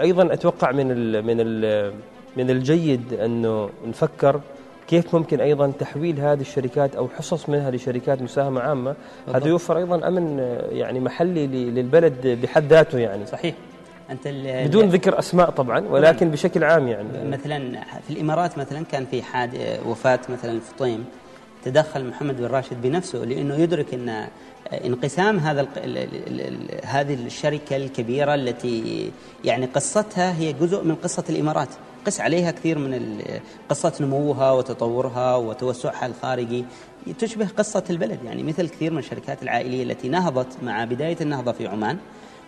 أيضا 0.00 0.32
أتوقع 0.32 0.72
من 0.72 0.90
ال 0.90 1.26
من 1.26 1.36
ال 1.40 1.92
من 2.36 2.50
الجيد 2.50 3.12
أنه 3.12 3.70
نفكر 3.86 4.40
كيف 4.88 5.14
ممكن 5.14 5.40
أيضا 5.40 5.72
تحويل 5.78 6.20
هذه 6.20 6.40
الشركات 6.40 6.96
أو 6.96 7.08
حصص 7.08 7.48
منها 7.48 7.70
لشركات 7.70 8.22
مساهمة 8.22 8.60
عامة. 8.60 8.94
هذا 9.34 9.48
يوفر 9.48 9.76
أيضا 9.76 10.08
أمن 10.08 10.38
يعني 10.72 11.00
محلي 11.00 11.46
للبلد 11.46 12.38
بحد 12.42 12.64
ذاته 12.64 12.98
يعني 12.98 13.26
صحيح. 13.26 13.54
أنت 14.10 14.28
بدون 14.68 14.88
ذكر 14.88 15.18
أسماء 15.18 15.50
طبعا 15.50 15.88
ولكن 15.88 16.30
بشكل 16.30 16.64
عام 16.64 16.88
يعني. 16.88 17.28
مثلا 17.28 17.80
في 18.08 18.10
الإمارات 18.10 18.58
مثلا 18.58 18.84
كان 18.84 19.04
في 19.04 19.22
حاد 19.22 19.78
وفاة 19.86 20.20
مثلا 20.28 20.52
الفطيم 20.52 21.04
تدخل 21.64 22.04
محمد 22.04 22.36
بن 22.36 22.46
راشد 22.46 22.82
بنفسه 22.82 23.18
لأنه 23.18 23.54
يدرك 23.54 23.94
إن 23.94 24.28
انقسام 24.72 25.38
هذا 25.38 25.66
هذه 26.84 27.14
الشركة 27.14 27.76
الكبيرة 27.76 28.34
التي 28.34 29.10
يعني 29.44 29.66
قصتها 29.66 30.38
هي 30.38 30.52
جزء 30.52 30.84
من 30.84 30.94
قصة 30.94 31.24
الإمارات. 31.30 31.68
قس 32.06 32.20
عليها 32.20 32.50
كثير 32.50 32.78
من 32.78 33.22
قصة 33.68 33.92
نموها 34.00 34.52
وتطورها 34.52 35.36
وتوسعها 35.36 36.06
الخارجي. 36.06 36.64
تشبه 37.18 37.48
قصة 37.58 37.84
البلد 37.90 38.18
يعني 38.24 38.42
مثل 38.42 38.68
كثير 38.68 38.92
من 38.92 38.98
الشركات 38.98 39.42
العائلية 39.42 39.82
التي 39.82 40.08
نهضت 40.08 40.62
مع 40.62 40.84
بداية 40.84 41.16
النهضة 41.20 41.52
في 41.52 41.66
عمان. 41.66 41.98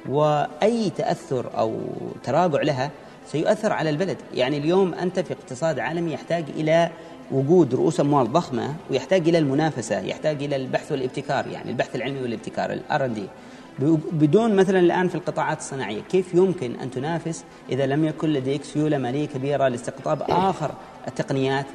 وأي 0.08 0.90
تأثر 0.90 1.50
أو 1.58 1.80
تراجع 2.24 2.62
لها 2.62 2.90
سيؤثر 3.26 3.72
على 3.72 3.90
البلد. 3.90 4.16
يعني 4.34 4.58
اليوم 4.58 4.94
أنت 4.94 5.20
في 5.20 5.32
اقتصاد 5.32 5.78
عالمي 5.78 6.12
يحتاج 6.12 6.44
إلى 6.56 6.90
وجود 7.30 7.74
رؤوس 7.74 8.00
أموال 8.00 8.32
ضخمة 8.32 8.74
ويحتاج 8.90 9.28
إلى 9.28 9.38
المنافسة، 9.38 10.00
يحتاج 10.00 10.42
إلى 10.42 10.56
البحث 10.56 10.92
والابتكار 10.92 11.46
يعني 11.46 11.70
البحث 11.70 11.96
العلمي 11.96 12.22
والابتكار 12.22 12.72
الآر 12.72 13.06
دي. 13.06 13.26
بدون 14.12 14.56
مثلا 14.56 14.78
الآن 14.78 15.08
في 15.08 15.14
القطاعات 15.14 15.58
الصناعية، 15.58 16.00
كيف 16.00 16.34
يمكن 16.34 16.74
أن 16.80 16.90
تنافس 16.90 17.44
إذا 17.70 17.86
لم 17.86 18.04
يكن 18.04 18.28
لديك 18.28 18.64
سيولة 18.64 18.98
مالية 18.98 19.26
كبيرة 19.26 19.68
لاستقطاب 19.68 20.22
آخر 20.28 20.70
التقنيات 21.08 21.66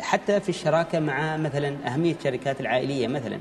حتى 0.00 0.40
في 0.40 0.48
الشراكة 0.48 1.00
مع 1.00 1.36
مثلا 1.36 1.76
أهمية 1.86 2.14
الشركات 2.14 2.60
العائلية 2.60 3.08
مثلا. 3.08 3.38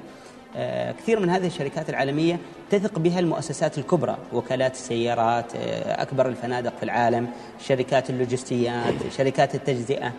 آه، 0.55 0.91
كثير 0.91 1.19
من 1.19 1.29
هذه 1.29 1.47
الشركات 1.47 1.89
العالمية 1.89 2.39
تثق 2.71 2.99
بها 2.99 3.19
المؤسسات 3.19 3.77
الكبرى 3.77 4.17
وكالات 4.33 4.73
السيارات 4.73 5.55
آه، 5.55 6.01
أكبر 6.01 6.27
الفنادق 6.27 6.77
في 6.77 6.83
العالم 6.83 7.27
شركات 7.67 8.09
اللوجستيات 8.09 8.93
شركات 9.17 9.55
التجزئة 9.55 10.13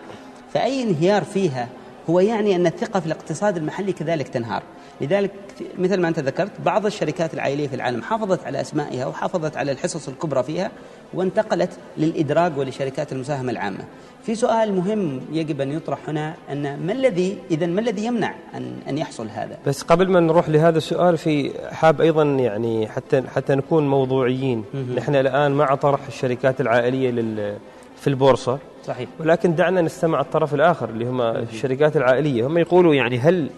فأي 0.55 0.83
انهيار 0.83 1.23
فيها 1.23 1.67
هو 2.09 2.19
يعني 2.19 2.55
أن 2.55 2.67
الثقة 2.67 2.99
في 2.99 3.05
الاقتصاد 3.05 3.57
المحلي 3.57 3.93
كذلك 3.93 4.27
تنهار. 4.27 4.63
لذلك 5.01 5.31
مثل 5.79 6.01
ما 6.01 6.07
أنت 6.07 6.19
ذكرت 6.19 6.51
بعض 6.65 6.85
الشركات 6.85 7.33
العائلية 7.33 7.67
في 7.67 7.75
العالم 7.75 8.01
حافظت 8.01 8.45
على 8.45 8.61
أسمائها 8.61 9.05
وحافظت 9.05 9.57
على 9.57 9.71
الحصص 9.71 10.07
الكبرى 10.07 10.43
فيها 10.43 10.71
وانتقلت 11.13 11.69
للإدراج 11.97 12.57
ولشركات 12.57 13.11
المساهمة 13.11 13.51
العامة. 13.51 13.79
في 14.23 14.35
سؤال 14.35 14.75
مهم 14.75 15.21
يجب 15.31 15.61
أن 15.61 15.71
يطرح 15.71 15.99
هنا 16.07 16.33
أن 16.51 16.85
ما 16.85 16.93
الذي 16.93 17.37
إذا 17.51 17.65
ما 17.65 17.81
الذي 17.81 18.05
يمنع 18.05 18.33
أن 18.55 18.73
أن 18.89 18.97
يحصل 18.97 19.27
هذا؟ 19.27 19.57
بس 19.67 19.81
قبل 19.81 20.09
ما 20.09 20.19
نروح 20.19 20.49
لهذا 20.49 20.77
السؤال 20.77 21.17
في 21.17 21.51
حاب 21.71 22.01
أيضا 22.01 22.23
يعني 22.23 22.87
حتى 22.87 23.23
حتى 23.35 23.55
نكون 23.55 23.87
موضوعيين. 23.87 24.63
نحن 24.95 25.15
الآن 25.15 25.51
مع 25.51 25.75
طرح 25.75 26.07
الشركات 26.07 26.61
العائلية 26.61 27.11
لل 27.11 27.57
في 28.01 28.07
البورصة. 28.07 28.59
صحيح. 28.85 29.09
ولكن 29.19 29.55
دعنا 29.55 29.81
نستمع 29.81 30.21
الطرف 30.21 30.53
الآخر 30.53 30.89
اللي 30.89 31.05
هم 31.05 31.21
الشركات 31.21 31.97
العائلية. 31.97 32.47
هم 32.47 32.57
يقولوا 32.57 32.95
يعني 32.95 33.19
هل 33.19 33.49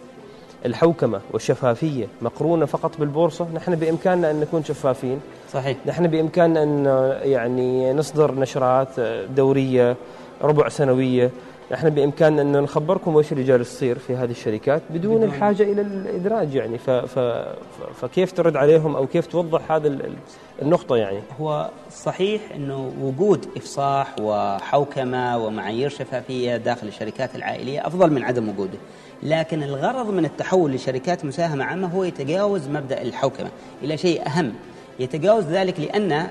الحوكمة 0.66 1.22
والشفافية 1.34 2.08
مقرونة 2.22 2.66
فقط 2.66 2.98
بالبورصة؟ 3.00 3.48
نحن 3.54 3.76
بإمكاننا 3.76 4.32
أن 4.32 4.40
نكون 4.40 4.64
شفافين. 4.64 5.20
صحيح. 5.54 5.78
نحن 5.86 6.08
بإمكاننا 6.08 6.64
أن 6.64 6.86
يعني 7.24 7.94
نصدر 7.94 8.36
نشرات 8.36 9.00
دورية 9.36 9.96
ربع 10.42 10.70
سنوية. 10.70 11.32
نحن 11.72 11.90
بإمكاننا 11.90 12.42
أن 12.42 12.64
نخبركم 12.64 13.16
وش 13.16 13.32
اللي 13.32 13.44
جالس 13.44 13.74
يصير 13.74 14.00
في 14.00 14.16
هذه 14.16 14.32
الشركات 14.32 14.82
بدون, 14.90 15.16
بدون. 15.16 15.30
الحاجة 15.30 15.64
إلى 15.64 15.82
الإدراج 15.82 16.56
يعني. 16.56 16.78
ف 16.78 16.90
ف 16.90 17.20
فكيف 18.02 18.32
ترد 18.32 18.56
عليهم 18.56 18.96
أو 18.96 19.08
كيف 19.08 19.28
توضح 19.28 19.72
هذا 19.72 20.00
النقطة 20.62 20.98
يعني؟ 20.98 21.20
هو 21.40 21.70
صحيح 21.92 22.42
أنه 22.56 22.92
وجود 23.02 23.46
إفصاح 23.58 24.16
وحوكمة 24.22 25.38
ومعايير 25.38 25.90
شفافية 25.90 26.58
داخل 26.58 26.88
الشركات 26.88 27.36
العائلية 27.36 27.88
أفضل 27.88 28.12
من 28.12 28.24
عدم 28.24 28.50
وجوده. 28.50 28.78
لكن 29.24 29.64
الغرض 29.64 30.10
من 30.10 30.26
التحول 30.26 30.72
لشركات 30.72 31.26
مساهمة 31.26 31.64
عامة 31.64 31.88
هو 31.88 32.04
يتجاوز 32.04 32.68
مبدأ 32.68 33.02
الحوكمة 33.02 33.50
إلى 33.84 33.98
شيء 33.98 34.28
أهم. 34.28 34.54
يتجاوز 35.00 35.46
ذلك 35.46 35.80
لأن 35.80 36.12
آه، 36.12 36.28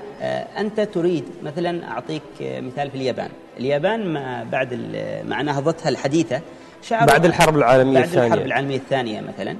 أنت 0.57 0.79
تريد 0.79 1.23
مثلا 1.43 1.87
أعطيك 1.91 2.21
مثال 2.41 2.91
في 2.91 2.97
اليابان. 2.97 3.29
اليابان 3.59 4.05
ما 4.13 4.43
بعد 4.51 4.79
مع 5.27 5.41
نهضتها 5.41 5.89
الحديثة 5.89 6.41
شعروا 6.81 7.05
بعد 7.07 7.25
الحرب 7.25 7.57
العالمية 7.57 7.93
بعد 7.93 8.03
الثانية. 8.03 8.27
الحرب 8.27 8.45
العالمية 8.45 8.75
الثانية 8.77 9.21
مثلا 9.21 9.55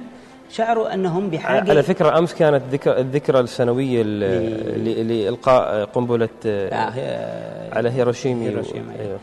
شعروا 0.50 0.94
أنهم 0.94 1.30
بحاجة 1.30 1.70
على 1.70 1.82
فكرة 1.82 2.18
أمس 2.18 2.34
كانت 2.34 2.62
الذكرى 2.86 3.40
السنوية 3.40 4.02
لإلقاء 4.02 5.84
قنبلة 5.84 6.28
آه 6.46 7.74
على 7.76 7.90
هيروشيما. 7.90 8.44
هيروشيما 8.44 8.92
أيوه. 9.00 9.18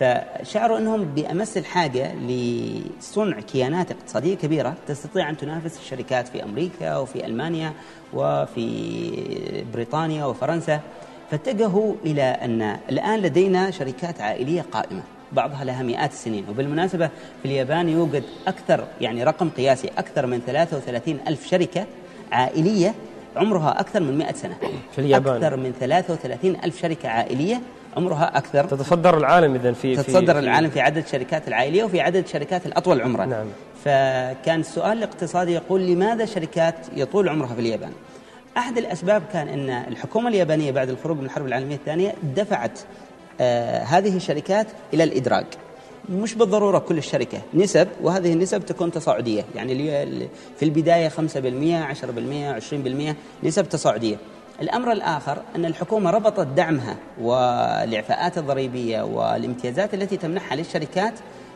فشعروا 0.00 0.78
أنهم 0.78 1.04
بأمس 1.04 1.56
الحاجة 1.56 2.14
لصنع 2.14 3.40
كيانات 3.40 3.90
اقتصادية 3.90 4.34
كبيرة 4.34 4.74
تستطيع 4.86 5.30
أن 5.30 5.36
تنافس 5.36 5.78
الشركات 5.78 6.28
في 6.28 6.44
أمريكا 6.44 6.96
وفي 6.96 7.26
ألمانيا 7.26 7.72
وفي 8.14 9.64
بريطانيا 9.74 10.24
وفرنسا. 10.24 10.80
فاتجهوا 11.30 11.94
إلى 12.04 12.22
أن 12.22 12.76
الآن 12.90 13.18
لدينا 13.18 13.70
شركات 13.70 14.20
عائلية 14.20 14.64
قائمة 14.72 15.02
بعضها 15.32 15.64
لها 15.64 15.82
مئات 15.82 16.12
السنين. 16.12 16.44
وبالمناسبة 16.50 17.06
في 17.42 17.44
اليابان 17.44 17.88
يوجد 17.88 18.22
أكثر 18.46 18.84
يعني 19.00 19.24
رقم 19.24 19.50
قياسي 19.50 19.90
أكثر 19.98 20.26
من 20.26 20.40
33 20.46 21.18
ألف 21.28 21.46
شركة 21.46 21.86
عائلية 22.32 22.94
عمرها 23.36 23.80
أكثر 23.80 24.00
من 24.00 24.18
100 24.18 24.32
سنة. 24.32 24.56
في 24.92 24.98
اليابان. 24.98 25.36
أكثر 25.36 25.56
من 25.56 25.72
33 25.80 26.56
ألف 26.64 26.80
شركة 26.80 27.08
عائلية 27.08 27.60
عمرها 27.96 28.38
أكثر. 28.38 28.64
تتصدر 28.64 29.16
العالم 29.16 29.54
إذا 29.54 29.72
في 29.72 29.96
تتصدر 29.96 30.34
في 30.34 30.38
العالم 30.38 30.70
في 30.70 30.80
عدد 30.80 30.96
الشركات 30.96 31.48
العائلية 31.48 31.84
وفي 31.84 32.00
عدد 32.00 32.16
الشركات 32.16 32.66
الأطول 32.66 33.02
عمرا 33.02 33.24
نعم. 33.24 33.46
فكان 33.84 34.60
السؤال 34.60 34.98
الاقتصادي 34.98 35.52
يقول 35.52 35.86
لماذا 35.86 36.24
شركات 36.24 36.74
يطول 36.96 37.28
عمرها 37.28 37.54
في 37.54 37.60
اليابان؟ 37.60 37.92
أحد 38.56 38.78
الأسباب 38.78 39.22
كان 39.32 39.48
أن 39.48 39.70
الحكومة 39.70 40.28
اليابانية 40.28 40.70
بعد 40.70 40.88
الخروج 40.88 41.18
من 41.18 41.24
الحرب 41.24 41.46
العالمية 41.46 41.76
الثانية 41.76 42.14
دفعت 42.36 42.80
آه 43.40 43.82
هذه 43.82 44.16
الشركات 44.16 44.66
إلى 44.94 45.04
الإدراج 45.04 45.46
مش 46.08 46.34
بالضرورة 46.34 46.78
كل 46.78 46.98
الشركة 46.98 47.38
نسب 47.54 47.88
وهذه 48.02 48.32
النسب 48.32 48.64
تكون 48.64 48.90
تصاعدية. 48.90 49.44
يعني 49.54 49.74
في 50.56 50.62
البداية 50.62 51.08
5% 51.08 51.12
10% 51.12 52.60
20% 53.12 53.14
نسب 53.44 53.68
تصاعدية. 53.68 54.16
الأمر 54.62 54.92
الآخر 54.92 55.38
أن 55.56 55.64
الحكومة 55.64 56.10
ربطت 56.10 56.46
دعمها 56.46 56.96
والإعفاءات 57.20 58.38
الضريبية 58.38 59.02
والامتيازات 59.02 59.94
التي 59.94 60.16
تمنحها 60.16 60.56
للشركات 60.56 61.14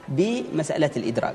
بمسألة 0.09 0.90
الإدراج 0.97 1.35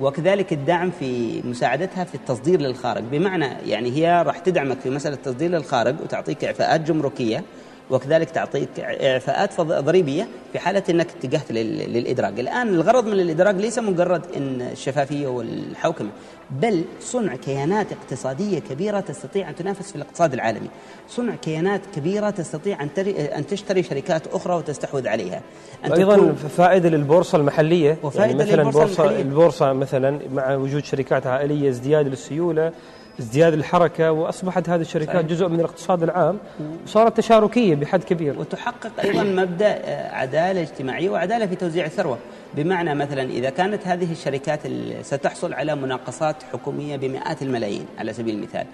وكذلك 0.00 0.52
الدعم 0.52 0.90
في 0.90 1.42
مساعدتها 1.44 2.04
في 2.04 2.14
التصدير 2.14 2.60
للخارج. 2.60 3.02
بمعنى 3.02 3.46
يعني 3.66 3.90
هي 3.92 4.22
راح 4.22 4.38
تدعمك 4.38 4.80
في 4.80 4.90
مسألة 4.90 5.14
التصدير 5.14 5.50
للخارج 5.50 5.94
وتعطيك 6.02 6.44
إعفاءات 6.44 6.80
جمركية 6.80 7.44
وكذلك 7.90 8.30
تعطيك 8.30 8.68
إعفاءات 8.80 9.60
ضريبية 9.60 10.28
في 10.52 10.58
حالة 10.58 10.82
أنك 10.90 11.06
اتجهت 11.18 11.52
للإدراج 11.52 12.40
الآن 12.40 12.68
الغرض 12.68 13.06
من 13.06 13.12
الإدراج 13.12 13.56
ليس 13.56 13.78
مجرد 13.78 14.22
أن 14.36 14.62
الشفافية 14.72 15.26
والحوكمة 15.26 16.10
بل 16.50 16.84
صنع 17.00 17.36
كيانات 17.36 17.86
اقتصادية 17.92 18.58
كبيرة 18.58 19.00
تستطيع 19.00 19.48
أن 19.48 19.54
تنافس 19.54 19.90
في 19.90 19.96
الاقتصاد 19.96 20.32
العالمي. 20.32 20.68
صنع 21.08 21.34
كيانات 21.34 21.80
كبيرة 21.96 22.30
تستطيع 22.30 22.82
أن, 22.82 22.88
أن 23.36 23.46
تشتري 23.46 23.82
شركات 23.82 24.26
أخرى 24.26 24.54
وتستحوذ 24.54 25.08
عليها. 25.08 25.40
أيضا 25.84 26.32
فائدة 26.32 26.88
للبورصة 26.88 27.38
المحلية. 27.38 27.96
وفائدة 28.02 28.44
يعني 28.44 28.50
مثلا 28.50 28.62
للبورصة 28.62 28.80
البورصة, 28.82 29.02
المحلية. 29.02 29.22
البورصة 29.22 29.72
مثلا 29.72 30.20
مع 30.32 30.54
وجود 30.54 30.84
شركات 30.84 31.26
عائلية 31.26 31.68
ازدياد 31.68 32.08
للسيولة 32.08 32.72
ازدياد 33.20 33.52
الحركة 33.52 34.12
وأصبحت 34.12 34.68
هذه 34.68 34.80
الشركات 34.80 35.16
صحيح. 35.16 35.26
جزء 35.26 35.48
من 35.48 35.60
الاقتصاد 35.60 36.02
العام 36.02 36.38
وصارت 36.84 37.16
تشاركية 37.16 37.74
بحد 37.74 38.04
كبير. 38.04 38.38
وتحقق 38.38 39.00
أيضا 39.04 39.22
مبدأ 39.42 39.82
عدالة 40.12 40.62
اجتماعية 40.62 41.10
وعدالة 41.10 41.46
في 41.46 41.56
توزيع 41.56 41.86
الثروة. 41.86 42.18
بمعنى 42.54 42.94
مثلا 42.94 43.22
إذا 43.22 43.50
كانت 43.50 43.86
هذه 43.86 44.12
الشركات 44.12 44.60
ستحصل 45.02 45.52
على 45.52 45.74
مناقصات 45.74 46.36
حكومية 46.52 46.96
بمئات 46.96 47.42
الملايين 47.42 47.86
على 47.98 48.12
سبيل 48.12 48.34
المثال. 48.34 48.66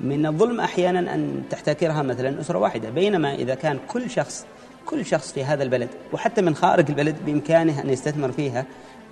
من 0.00 0.26
الظلم 0.26 0.60
أحيانا 0.60 1.14
أن 1.14 1.42
تحتكرها 1.50 2.02
مثلا 2.02 2.40
أسرة 2.40 2.58
واحدة. 2.58 2.90
بينما 2.90 3.34
إذا 3.34 3.54
كان 3.54 3.78
كل 3.88 4.10
شخص 4.10 4.46
كل 4.86 5.06
شخص 5.06 5.32
في 5.32 5.44
هذا 5.44 5.62
البلد 5.62 5.88
وحتى 6.12 6.42
من 6.42 6.54
خارج 6.54 6.84
البلد 6.88 7.16
بإمكانه 7.26 7.80
أن 7.80 7.90
يستثمر 7.90 8.32
فيها 8.32 8.64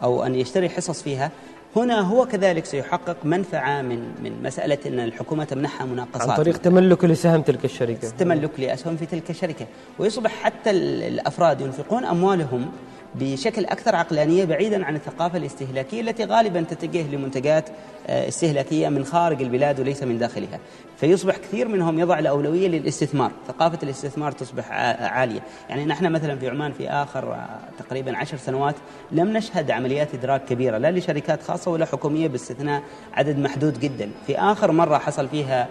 أو 0.02 0.26
أن 0.26 0.34
يشتري 0.34 0.68
حصص 0.68 1.02
فيها 1.02 1.30
هنا 1.76 2.00
هو 2.00 2.26
كذلك 2.26 2.64
سيحقق 2.64 3.16
منفعة 3.24 3.82
من 3.82 3.98
من 4.22 4.42
مسألة 4.42 4.78
أن 4.86 5.00
الحكومة 5.00 5.44
تمنحها 5.44 5.86
مناقصات. 5.86 6.30
عن 6.30 6.36
طريق 6.36 6.56
تملك 6.56 7.04
لسهم 7.04 7.42
تلك 7.42 7.64
الشركة. 7.64 8.08
تملك 8.08 8.60
لأسهم 8.60 8.96
في 8.96 9.06
تلك 9.06 9.30
الشركة. 9.30 9.66
ويصبح 9.98 10.30
حتى 10.30 10.70
الأفراد 10.70 11.60
ينفقون 11.60 12.04
أموالهم 12.04 12.72
بشكل 13.14 13.64
أكثر 13.64 13.96
عقلانية 13.96 14.44
بعيدا 14.44 14.84
عن 14.84 14.96
الثقافة 14.96 15.38
الاستهلاكية 15.38 16.00
التي 16.00 16.24
غالبا 16.24 16.62
تتجه 16.62 17.14
لمنتجات 17.14 17.68
استهلاكية 18.06 18.88
من 18.88 19.04
خارج 19.04 19.42
البلاد 19.42 19.80
وليس 19.80 20.02
من 20.02 20.18
داخلها. 20.18 20.58
فيصبح 20.96 21.36
كثير 21.36 21.68
منهم 21.68 21.98
يضع 21.98 22.18
الأولوية 22.18 22.68
للاستثمار. 22.68 23.30
ثقافة 23.48 23.78
الاستثمار 23.82 24.32
تصبح 24.32 24.72
عالية. 25.00 25.40
يعني 25.68 25.84
نحن 25.84 26.12
مثلا 26.12 26.38
في 26.38 26.48
عمان 26.48 26.72
في 26.72 26.88
آخر 26.88 27.36
تقريبا 27.78 28.16
عشر 28.16 28.36
سنوات 28.36 28.74
لم 29.12 29.36
نشهد 29.36 29.70
عمليات 29.70 30.14
إدراك 30.14 30.44
كبيرة 30.44 30.78
لا 30.78 30.90
لشركات 30.90 31.42
خاصة 31.42 31.70
ولا 31.70 31.86
حكومية 31.86 32.28
باستثناء 32.28 32.82
عدد 33.14 33.38
محدود 33.38 33.80
جدا. 33.80 34.10
في 34.26 34.38
آخر 34.38 34.72
مرة 34.72 34.98
حصل 34.98 35.28
فيها 35.28 35.68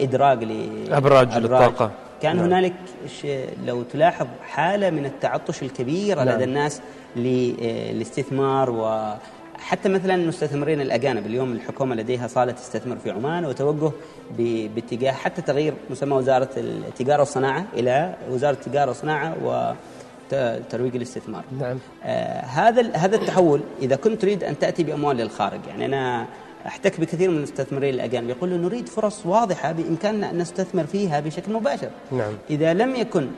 إدراج 0.00 0.44
لأبراج 0.44 1.38
للطاقة. 1.38 1.90
كان 2.22 2.36
نعم. 2.36 2.44
هنالك 2.44 2.74
لو 3.66 3.82
تلاحظ 3.82 4.26
حالة 4.48 4.90
من 4.90 5.06
التعطش 5.06 5.62
الكبير 5.62 6.16
نعم. 6.24 6.28
لدى 6.28 6.44
الناس 6.44 6.80
للاستثمار 7.16 8.70
و 8.70 9.14
حتى 9.58 9.88
مثلا 9.88 10.14
المستثمرين 10.14 10.80
الأجانب 10.80 11.26
اليوم 11.26 11.52
الحكومة 11.52 11.94
لديها 11.94 12.26
صالة 12.26 12.52
تستثمر 12.52 12.96
في 12.96 13.10
عمان 13.10 13.44
وتوجه 13.44 13.90
باتجاه 14.74 15.12
حتى 15.12 15.42
تغيير 15.42 15.74
مسمى 15.90 16.16
وزارة 16.16 16.48
التجاره 16.56 17.18
والصناعه 17.18 17.64
إلى 17.74 18.14
وزارة 18.30 18.54
التجاره 18.54 18.88
والصناعه 18.88 19.34
وترويج 20.32 20.96
الاستثمار. 20.96 21.44
نعم. 21.60 21.78
آه 22.04 22.40
هذا 22.40 22.96
هذا 22.96 23.16
التحول 23.16 23.60
إذا 23.82 23.96
كنت 23.96 24.22
تريد 24.22 24.44
أن 24.44 24.58
تأتي 24.58 24.82
بأموال 24.82 25.16
للخارج 25.16 25.60
يعني 25.68 25.84
أنا 25.86 26.26
أحتك 26.66 27.00
بكثير 27.00 27.30
من 27.30 27.36
المستثمرين 27.36 27.94
الأجانب 27.94 28.30
يقولوا 28.30 28.58
نريد 28.58 28.88
فرص 28.88 29.26
واضحة 29.26 29.72
بإمكاننا 29.72 30.30
أن 30.30 30.38
نستثمر 30.38 30.84
فيها 30.84 31.20
بشكل 31.20 31.52
مباشر. 31.52 31.90
نعم. 32.12 32.32
إذا 32.50 32.74
لم 32.74 32.96
يكن 32.96 33.28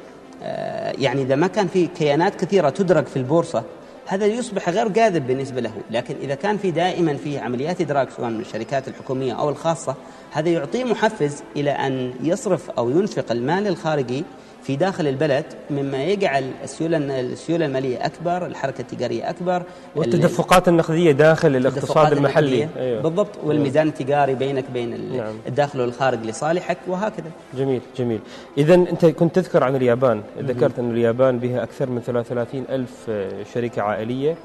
آه 0.42 0.92
يعني 0.98 1.22
إذا 1.22 1.34
ما 1.34 1.46
كان 1.46 1.66
في 1.66 1.86
كيانات 1.86 2.44
كثيرة 2.44 2.70
تدرك 2.70 3.06
في 3.06 3.16
البورصة 3.16 3.64
هذا 4.06 4.26
يصبح 4.26 4.68
غير 4.68 4.88
جاذب 4.88 5.26
بالنسبة 5.26 5.60
له 5.60 5.72
لكن 5.90 6.14
إذا 6.22 6.34
كان 6.34 6.56
في 6.56 6.70
دائما 6.70 7.16
في 7.16 7.38
عمليات 7.38 7.80
إدراك 7.80 8.10
سواء 8.10 8.30
من 8.30 8.40
الشركات 8.40 8.88
الحكومية 8.88 9.32
أو 9.32 9.48
الخاصة 9.48 9.94
هذا 10.32 10.48
يعطيه 10.48 10.84
محفز 10.84 11.42
إلى 11.56 11.70
أن 11.70 12.12
يصرف 12.22 12.70
أو 12.70 12.90
ينفق 12.90 13.32
المال 13.32 13.66
الخارجي 13.66 14.24
في 14.66 14.76
داخل 14.76 15.06
البلد 15.06 15.44
مما 15.70 16.04
يجعل 16.04 16.50
السيولة 16.64 17.20
السيولة 17.20 17.66
المالية 17.66 18.06
أكبر 18.06 18.46
الحركة 18.46 18.80
التجارية 18.80 19.30
أكبر 19.30 19.62
والتدفقات 19.96 20.68
النقدية 20.68 21.12
داخل 21.12 21.56
الاقتصاد 21.56 22.12
المحلي. 22.12 22.68
أيوه. 22.76 23.02
بالضبط 23.02 23.30
والميزان 23.44 23.88
التجاري 23.88 24.34
بينك 24.34 24.64
بين 24.70 25.16
نعم. 25.16 25.34
الداخل 25.46 25.80
والخارج 25.80 26.26
لصالحك 26.26 26.78
وهكذا. 26.86 27.30
جميل 27.54 27.80
جميل. 27.96 28.20
إذا 28.58 28.74
أنت 28.74 29.06
كنت 29.06 29.34
تذكر 29.34 29.64
عن 29.64 29.76
اليابان. 29.76 30.22
ذكرت 30.38 30.78
أن 30.78 30.90
اليابان 30.90 31.38
بها 31.38 31.62
أكثر 31.62 31.90
من 31.90 32.00
33 32.00 32.64
ألف 32.70 33.10
شركة 33.54 33.82
عائلية. 33.82 34.36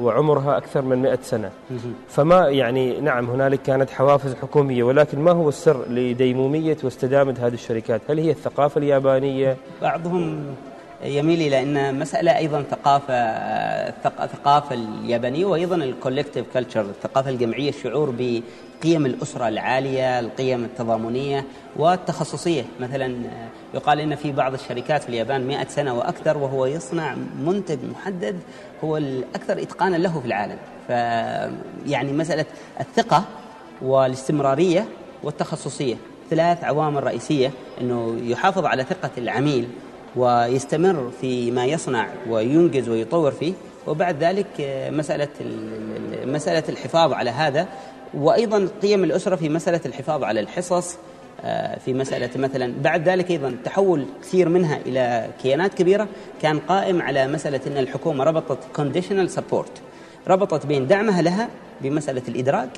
وعمرها 0.00 0.56
أكثر 0.56 0.82
من 0.82 1.02
100 1.02 1.18
سنة. 1.22 1.50
فما 2.08 2.48
يعني 2.48 3.00
نعم 3.00 3.30
هنالك 3.30 3.62
كانت 3.62 3.90
حوافز 3.90 4.34
حكومية 4.34 4.82
ولكن 4.82 5.18
ما 5.18 5.30
هو 5.30 5.48
السر 5.48 5.88
لديمومية 5.88 6.76
واستدامة 6.84 7.36
هذه 7.40 7.54
الشركات؟ 7.54 8.00
هل 8.08 8.18
هي 8.18 8.30
الثقافة 8.30 8.78
اليابانية؟ 8.78 9.56
بعضهم 9.82 10.44
يميل 11.04 11.40
إلى 11.40 11.62
أن 11.62 11.98
مسألة 11.98 12.36
أيضا 12.36 12.62
ثقافة 12.62 13.14
الثقافه 14.24 14.74
اليابانية 14.74 15.46
وأيضا 15.46 15.76
ال 15.76 15.82
collective 15.82 16.46
culture 16.54 16.80
الثقافة 16.80 17.30
الجمعية 17.30 17.68
الشعور 17.68 18.10
بقيم 18.80 19.06
الأسرة 19.06 19.48
العالية، 19.48 20.20
القيم 20.20 20.64
التضامنية 20.64 21.44
والتخصصية، 21.76 22.64
مثلا 22.80 23.14
يقال 23.74 24.00
إن 24.00 24.14
في 24.14 24.32
بعض 24.32 24.54
الشركات 24.54 25.02
في 25.02 25.08
اليابان 25.08 25.46
100 25.46 25.68
سنة 25.68 25.94
وأكثر 25.98 26.38
وهو 26.38 26.66
يصنع 26.66 27.14
منتج 27.44 27.78
محدد 27.90 28.36
هو 28.84 28.96
الأكثر 28.96 29.62
إتقانا 29.62 29.96
له 29.96 30.20
في 30.20 30.26
العالم، 30.26 30.56
ف 30.88 30.90
يعني 31.90 32.12
مسألة 32.12 32.44
الثقة 32.80 33.24
والاستمرارية 33.82 34.88
والتخصصية 35.22 35.96
ثلاث 36.30 36.64
عوامل 36.64 37.04
رئيسية 37.04 37.50
إنه 37.80 38.16
يحافظ 38.22 38.64
على 38.64 38.84
ثقة 38.84 39.10
العميل 39.18 39.68
ويستمر 40.16 41.10
في 41.20 41.50
ما 41.50 41.64
يصنع 41.64 42.08
وينجز 42.28 42.88
ويطور 42.88 43.30
فيه. 43.30 43.52
وبعد 43.86 44.24
ذلك 44.24 44.46
مسألة 44.90 45.28
مسألة 46.24 46.62
الحفاظ 46.68 47.12
على 47.12 47.30
هذا 47.30 47.68
وأيضا 48.14 48.68
قيم 48.82 49.04
الأسرة 49.04 49.36
في 49.36 49.48
مسألة 49.48 49.80
الحفاظ 49.86 50.24
على 50.24 50.40
الحصص 50.40 50.96
في 51.84 51.94
مسألة 51.94 52.30
مثلا 52.36 52.72
بعد 52.82 53.08
ذلك 53.08 53.30
أيضا 53.30 53.56
تحول 53.64 54.06
كثير 54.22 54.48
منها 54.48 54.78
إلى 54.86 55.28
كيانات 55.42 55.74
كبيرة. 55.74 56.08
كان 56.42 56.58
قائم 56.58 57.02
على 57.02 57.26
مسألة 57.26 57.60
أن 57.66 57.78
الحكومة 57.78 58.24
ربطت 58.24 58.58
conditional 58.76 59.38
support 59.38 59.70
ربطت 60.28 60.66
بين 60.66 60.86
دعمها 60.86 61.22
لها 61.22 61.48
بمسألة 61.80 62.22
الإدراج 62.28 62.68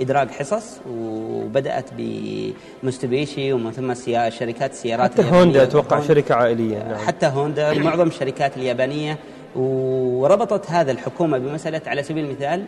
إدراج 0.00 0.30
حصص 0.30 0.80
وبدأت 0.90 1.84
بمستبيشي 1.96 3.52
ومن 3.52 3.72
ثم 3.72 3.94
شركات 4.30 4.70
السيارات 4.70 5.12
حتى 5.12 5.22
هوندا 5.30 5.62
أتوقع 5.62 6.00
شركة 6.00 6.34
عائلية 6.34 6.78
نعم. 6.78 6.96
حتى 7.06 7.26
هوندا 7.26 7.74
معظم 7.78 8.06
الشركات 8.06 8.56
اليابانية. 8.56 9.18
وربطت 9.56 10.70
هذا 10.70 10.92
الحكومة 10.92 11.38
بمسألة 11.38 11.80
على 11.86 12.02
سبيل 12.02 12.24
المثال 12.24 12.64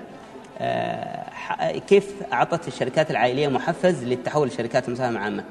كيف 1.88 2.12
أعطت 2.32 2.68
الشركات 2.68 3.10
العائلية 3.10 3.48
محفز 3.48 4.04
للتحول 4.04 4.48
لشركات 4.48 4.88
مساهمة 4.88 5.20
عامة؟ 5.20 5.44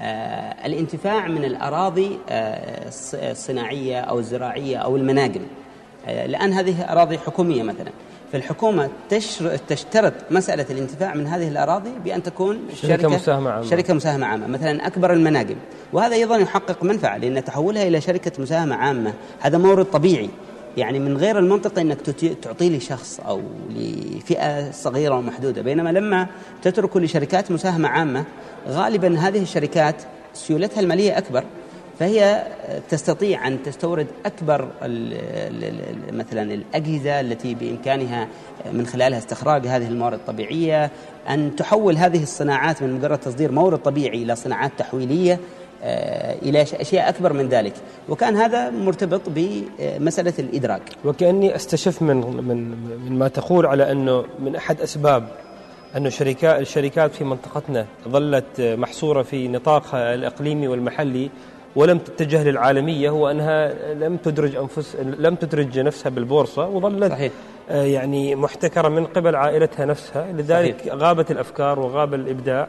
آه، 0.00 0.66
الانتفاع 0.66 1.28
من 1.28 1.44
الأراضي 1.44 2.18
آه، 2.28 2.90
الصناعية 3.14 4.00
أو 4.00 4.18
الزراعية 4.18 4.76
أو 4.76 4.96
المناجم 4.96 5.42
آه، 6.06 6.26
لأن 6.26 6.52
هذه 6.52 6.92
أراضي 6.92 7.18
حكومية 7.18 7.62
مثلا. 7.62 7.90
فالحكومة 8.32 8.90
تشترط 9.68 10.12
مسألة 10.30 10.66
الانتفاع 10.70 11.14
من 11.14 11.26
هذه 11.26 11.48
الأراضي 11.48 11.90
بأن 12.04 12.22
تكون 12.22 12.58
شركة 12.82 13.08
مساهمة 13.08 13.50
عامة. 13.50 13.70
شركة 13.70 13.94
مساهمة 13.94 14.26
عامة. 14.26 14.46
مثلا 14.46 14.86
أكبر 14.86 15.12
المناجم 15.12 15.56
وهذا 15.92 16.14
أيضا 16.14 16.36
يحقق 16.36 16.84
منفعة 16.84 17.16
لأن 17.16 17.44
تحولها 17.44 17.82
إلى 17.82 18.00
شركة 18.00 18.32
مساهمة 18.42 18.74
عامة. 18.74 19.14
هذا 19.40 19.58
مورد 19.58 19.84
طبيعي. 19.84 20.30
يعني 20.76 20.98
من 20.98 21.16
غير 21.16 21.38
المنطقي 21.38 21.82
أنك 21.82 22.00
تعطيه 22.42 22.76
لشخص 22.76 23.20
أو 23.20 23.42
لفئة 23.70 24.70
صغيرة 24.70 25.14
ومحدودة. 25.14 25.62
بينما 25.62 25.90
لما 25.90 26.26
تترك 26.62 26.96
لشركات 26.96 27.50
مساهمة 27.50 27.88
عامة 27.88 28.24
غالبا 28.68 29.18
هذه 29.18 29.42
الشركات 29.42 30.02
سيولتها 30.34 30.80
المالية 30.80 31.18
أكبر. 31.18 31.44
فهي 31.98 32.46
تستطيع 32.90 33.46
أن 33.46 33.62
تستورد 33.62 34.06
أكبر 34.26 34.68
مثلا 36.12 36.54
الأجهزة 36.54 37.20
التي 37.20 37.54
بإمكانها 37.54 38.28
من 38.72 38.86
خلالها 38.86 39.18
استخراج 39.18 39.66
هذه 39.66 39.88
الموارد 39.88 40.18
الطبيعية 40.18 40.90
أن 41.28 41.56
تحول 41.56 41.96
هذه 41.96 42.22
الصناعات 42.22 42.82
من 42.82 42.92
مجرد 42.92 43.18
تصدير 43.18 43.52
مورد 43.52 43.78
طبيعي 43.78 44.22
إلى 44.22 44.36
صناعات 44.36 44.72
تحويلية. 44.78 45.40
آه، 45.84 46.36
إلى 46.42 46.62
اشياء 46.62 47.08
أكبر 47.08 47.32
من 47.32 47.48
ذلك 47.48 47.72
وكان 48.08 48.36
هذا 48.36 48.70
مرتبط 48.70 49.20
بمسألة 49.26 50.32
الإدراك 50.38 50.82
وكأني 51.04 51.56
أستشف 51.56 52.02
من 52.02 52.16
من 52.16 52.70
من 53.10 53.18
ما 53.18 53.28
تقول 53.28 53.66
على 53.66 53.92
أنه 53.92 54.24
من 54.38 54.56
أحد 54.56 54.80
أسباب 54.80 55.28
أن 55.96 56.06
الشركات 56.06 56.60
الشركات 56.60 57.14
في 57.14 57.24
منطقتنا 57.24 57.86
ظلت 58.08 58.60
محصورة 58.60 59.22
في 59.22 59.48
نطاقها 59.48 60.14
الإقليمي 60.14 60.68
والمحلي 60.68 61.30
ولم 61.76 61.98
تتجه 61.98 62.44
للعالمية 62.44 63.10
هو 63.10 63.30
أنها 63.30 63.94
لم 63.94 64.16
تدرج 64.16 64.56
أنفس 64.56 64.96
لم 64.96 65.34
تدرج 65.34 65.78
نفسها 65.78 66.10
بالبورصة 66.10 66.68
وظلت 66.68 67.12
صحيح. 67.12 67.32
آه، 67.70 67.84
يعني 67.84 68.34
محتكرة 68.34 68.88
من 68.88 69.06
قبل 69.06 69.36
عائلتها 69.36 69.86
نفسها 69.86 70.32
لذلك 70.32 70.80
صحيح. 70.80 70.94
غابت 70.94 71.30
الأفكار 71.30 71.80
وغاب 71.80 72.14
الإبداع 72.14 72.68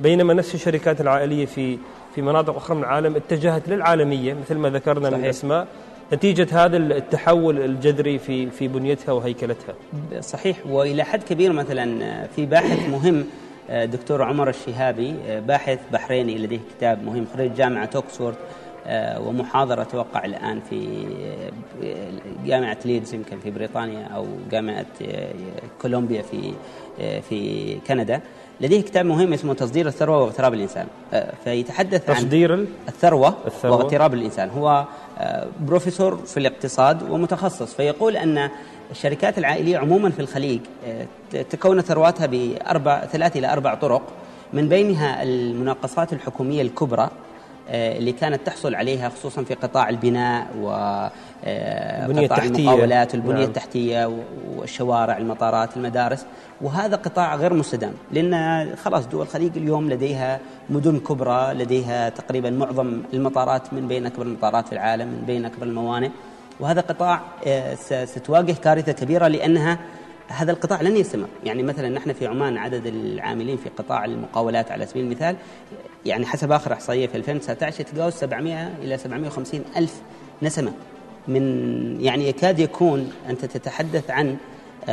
بينما 0.00 0.34
نفس 0.34 0.54
الشركات 0.54 1.00
العائلية 1.00 1.46
في 1.46 1.78
في 2.16 2.22
مناطق 2.22 2.56
أخرى 2.56 2.76
من 2.76 2.82
العالم 2.82 3.16
اتجهت 3.16 3.68
للعالمية 3.68 4.34
مثل 4.34 4.54
ما 4.54 4.70
ذكرنا 4.70 5.10
صحيح. 5.10 5.18
من 5.18 5.24
أسماء 5.28 5.66
نتيجة 6.12 6.64
هذا 6.64 6.76
التحول 6.76 7.60
الجذري 7.60 8.18
في 8.18 8.50
في 8.50 8.68
بنيتها 8.68 9.12
وهيكلتها. 9.12 9.74
صحيح 10.20 10.56
وإلى 10.66 11.04
حد 11.04 11.22
كبير 11.22 11.52
مثلا 11.52 12.26
في 12.36 12.46
باحث 12.46 12.88
مهم 12.88 13.24
دكتور 13.70 14.22
عمر 14.22 14.48
الشهابي 14.48 15.14
باحث 15.40 15.78
بحريني 15.92 16.38
لديه 16.38 16.60
كتاب 16.78 17.04
مهم 17.04 17.26
خريج 17.34 17.54
جامعة 17.54 17.90
أوكسفورد 17.96 18.34
ومحاضرة 19.18 19.82
توقع 19.82 20.24
الآن 20.24 20.60
في 20.70 21.06
جامعة 22.46 22.78
ليدز 22.84 23.14
يمكن 23.14 23.38
في 23.38 23.50
بريطانيا 23.50 24.06
أو 24.06 24.26
جامعة 24.50 24.86
كولومبيا 25.82 26.22
في 26.22 26.52
في 27.20 27.74
كندا 27.86 28.20
لديه 28.60 28.80
كتاب 28.80 29.06
مهم 29.06 29.32
اسمه 29.32 29.54
تصدير 29.54 29.86
الثروة 29.86 30.18
واغتراب 30.22 30.54
الإنسان. 30.54 30.86
فيتحدث 31.44 32.10
عن 32.10 32.16
تصدير 32.16 32.66
الثروة, 32.88 33.34
الثروة. 33.46 33.76
واغتراب 33.76 34.14
الإنسان. 34.14 34.50
هو 34.50 34.84
بروفيسور 35.60 36.16
في 36.16 36.36
الاقتصاد 36.36 37.10
ومتخصص 37.10 37.74
فيقول 37.74 38.16
أن 38.16 38.50
الشركات 38.90 39.38
العائلية 39.38 39.78
عموما 39.78 40.10
في 40.10 40.20
الخليج 40.20 40.60
تكون 41.50 41.80
ثرواتها 41.80 42.26
بأربع 42.26 43.04
ثلاث 43.04 43.36
إلى 43.36 43.52
أربع 43.52 43.74
طرق 43.74 44.02
من 44.52 44.68
بينها 44.68 45.22
المناقصات 45.22 46.12
الحكومية 46.12 46.62
الكبرى 46.62 47.02
آه، 47.02 47.25
اللي 47.68 48.12
كانت 48.12 48.46
تحصل 48.46 48.74
عليها 48.74 49.08
خصوصا 49.08 49.42
في 49.42 49.54
قطاع 49.54 49.88
البناء 49.88 50.46
و 50.60 50.70
آه، 51.44 52.06
المقاولات 52.06 53.14
والبنية 53.14 53.34
نعم. 53.34 53.42
التحتية 53.42 54.20
والشوارع 54.56 55.16
المطارات 55.16 55.76
المدارس. 55.76 56.26
وهذا 56.60 56.96
قطاع 56.96 57.36
غير 57.36 57.54
مستدام 57.54 57.92
لأن 58.12 58.66
خلاص 58.76 59.06
دول 59.06 59.22
الخليج 59.22 59.56
اليوم 59.56 59.90
لديها 59.90 60.40
مدن 60.70 60.98
كبرى 60.98 61.54
لديها 61.54 62.08
تقريبا 62.08 62.50
معظم 62.50 63.02
المطارات 63.14 63.72
من 63.72 63.88
بين 63.88 64.06
أكبر 64.06 64.26
المطارات 64.26 64.66
في 64.66 64.72
العالم 64.72 65.08
من 65.08 65.22
بين 65.26 65.44
أكبر 65.44 65.66
الموانئ. 65.66 66.10
وهذا 66.60 66.80
قطاع 66.80 67.20
آه، 67.46 67.74
ستواجه 68.04 68.52
كارثة 68.52 68.92
كبيرة 68.92 69.28
لأنها 69.28 69.78
هذا 70.28 70.52
القطاع 70.52 70.82
لن 70.82 70.96
يستمر 70.96 71.28
يعني 71.44 71.62
مثلا 71.62 71.88
نحن 71.88 72.12
في 72.12 72.26
عمان 72.26 72.56
عدد 72.56 72.86
العاملين 72.86 73.56
في 73.56 73.68
قطاع 73.68 74.04
المقاولات 74.04 74.70
على 74.70 74.86
سبيل 74.86 75.04
المثال 75.04 75.36
يعني 76.06 76.26
حسب 76.26 76.52
آخر 76.52 76.72
إحصائية 76.72 77.06
في 77.06 77.16
2019 77.16 77.80
يتجاوز 77.80 78.12
700 78.12 78.68
إلى 78.82 78.98
750 78.98 79.64
ألف 79.76 79.94
نسمة. 80.42 80.72
من 81.28 82.00
يعني 82.00 82.28
يكاد 82.28 82.58
يكون 82.58 83.10
أنت 83.28 83.44
تتحدث 83.44 84.10
عن 84.10 84.36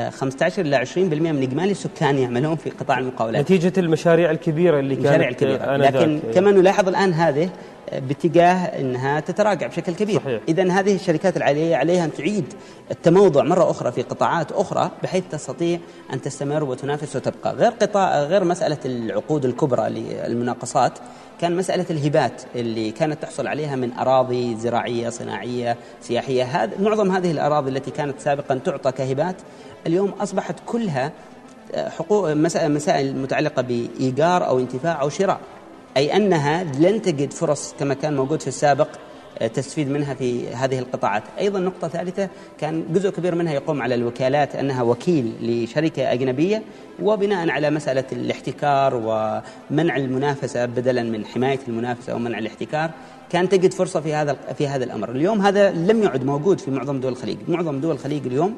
15 0.10 0.62
آه، 0.62 0.66
إلى 0.66 0.86
20% 0.86 0.98
من 0.98 1.42
إجمالي 1.42 1.72
السكان 1.72 2.18
يعملون 2.18 2.56
في 2.56 2.70
قطاع 2.70 3.00
المقاولات. 3.00 3.42
نتيجة 3.42 3.74
المشاريع 3.78 4.32
الكبيرة 4.32 4.80
اللي 4.80 4.96
كانت 4.96 5.06
المشاريع 5.06 5.30
الكبيره 5.30 5.76
لكن 5.76 6.20
كما 6.34 6.52
نلاحظ 6.52 6.88
الآن 6.88 7.14
هذه 7.14 7.50
باتجاه 7.92 8.56
إنها 8.56 9.20
تتراجع 9.20 9.68
بشكل 9.68 9.96
كبير. 9.96 10.42
اذا 10.48 10.72
هذه 10.72 10.96
الشركات 10.96 11.38
العالية 11.38 11.76
عليها 11.76 12.06
أن 12.06 12.14
تعيد 12.14 12.54
التموضع 12.92 13.44
مرة 13.44 13.72
أخرى 13.72 13.92
في 13.92 14.02
قطاعات 14.02 14.52
أخرى 14.52 14.92
بحيث 15.04 15.24
تستطيع 15.32 15.80
أن 16.14 16.22
تستمر 16.22 16.64
وتنافس 16.64 17.16
وتبقى. 17.16 17.54
غير 17.54 17.72
قطاع 17.72 18.24
غير 18.24 18.44
مسألة 18.44 18.78
العقود 18.86 19.46
الكبرى 19.46 19.90
للمناقصات 19.90 21.00
كان 21.42 21.56
مسألة 21.56 21.86
الهبات 21.90 22.42
اللي 22.56 22.92
كانت 22.92 23.22
تحصل 23.22 23.48
عليها 23.48 23.76
من 23.76 23.94
أراضي 23.94 24.56
زراعية 24.56 25.10
صناعية 25.10 25.78
سياحية. 26.02 26.44
هذا 26.44 26.72
معظم 26.80 27.12
هذه 27.12 27.32
الأراضي 27.32 27.70
التي 27.70 27.92
كانت 27.92 28.20
سابقا 28.20 28.56
تعطى 28.56 28.92
كهبات 28.92 29.36
اليوم 29.88 30.10
أصبحت 30.10 30.56
كلها 30.66 31.12
حقوق 31.76 32.34
مسائل 32.34 33.18
متعلقة 33.18 33.62
بإيجار 33.62 34.48
أو 34.48 34.60
انتفاع 34.60 35.02
أو 35.02 35.10
شراء. 35.10 35.40
أي 35.98 36.16
أنها 36.16 36.64
لن 36.64 37.02
تجد 37.02 37.34
فرص 37.34 37.76
كما 37.80 37.94
كان 37.94 38.16
موجود 38.16 38.42
في 38.42 38.48
السابق 38.48 38.88
آه، 39.40 39.48
تستفيد 39.48 39.90
منها 39.90 40.14
في 40.14 40.50
هذه 40.50 40.80
القطاعات. 40.80 41.24
أيضا 41.40 41.60
نقطة 41.60 41.88
ثالثة 41.88 42.30
كان 42.60 42.86
جزء 42.94 43.10
كبير 43.10 43.36
منها 43.36 43.54
يقوم 43.54 43.82
على 43.82 43.96
الوكالات 43.96 44.56
أنها 44.56 44.84
وكيل 44.84 45.34
لشركة 45.42 46.14
أجنبية 46.14 46.64
وبناء 47.02 47.50
على 47.50 47.70
مسألة 47.70 48.04
الاحتكار 48.12 48.96
ومنع 48.96 49.96
المنافسة 49.98 50.66
بدلا 50.66 51.04
من 51.04 51.26
حماية 51.26 51.60
المنافسة 51.68 52.16
ومنع 52.16 52.38
الاحتكار 52.40 52.92
كان 53.30 53.50
تجد 53.50 53.74
فرصة 53.74 54.02
في 54.02 54.14
هذا 54.14 54.38
في 54.58 54.68
هذا 54.68 54.84
الأمر. 54.84 55.12
اليوم 55.12 55.42
هذا 55.42 55.72
لم 55.72 56.04
يعد 56.04 56.24
موجود 56.24 56.60
في 56.60 56.72
معظم 56.72 57.00
دول 57.00 57.12
الخليج. 57.12 57.38
معظم 57.48 57.80
دول 57.80 57.92
الخليج 57.92 58.26
اليوم 58.26 58.56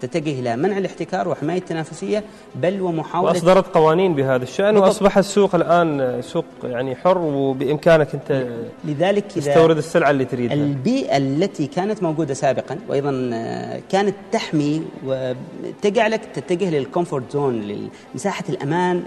تتجه 0.00 0.40
إلى 0.40 0.56
منع 0.56 0.78
الاحتكار 0.78 1.28
وحماية 1.28 1.58
التنافسية 1.58 2.24
بل 2.54 2.80
ومحاولة 2.80 3.28
وأصدرت 3.30 3.74
قوانين 3.74 4.14
بهذا 4.14 4.42
الشأن 4.42 4.76
وأصبح 4.76 5.18
السوق 5.18 5.54
الآن 5.54 6.22
سوق 6.22 6.44
يعني 6.64 6.96
حر 6.96 7.18
وبإمكانك 7.18 8.14
أنت 8.14 8.46
لذلك 8.84 9.24
تستورد 9.32 9.76
السلعة 9.76 10.10
اللي 10.10 10.24
تريدها. 10.24 10.54
البيئة 10.54 11.16
التي 11.16 11.66
كانت 11.66 12.02
موجودة 12.02 12.34
سابقا 12.34 12.78
وأيضا 12.88 13.30
آه، 13.34 13.80
كانت 13.92 14.14
تحمي 14.32 14.82
وتجعلك 15.06 16.20
تتجه 16.34 16.70
للكومفورت 16.70 17.32
زون 17.32 17.88
لمساحة 18.14 18.44
الأمان 18.48 19.02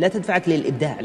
لا 0.00 0.08
تدفعك 0.08 0.48
للإبداع 0.48 1.00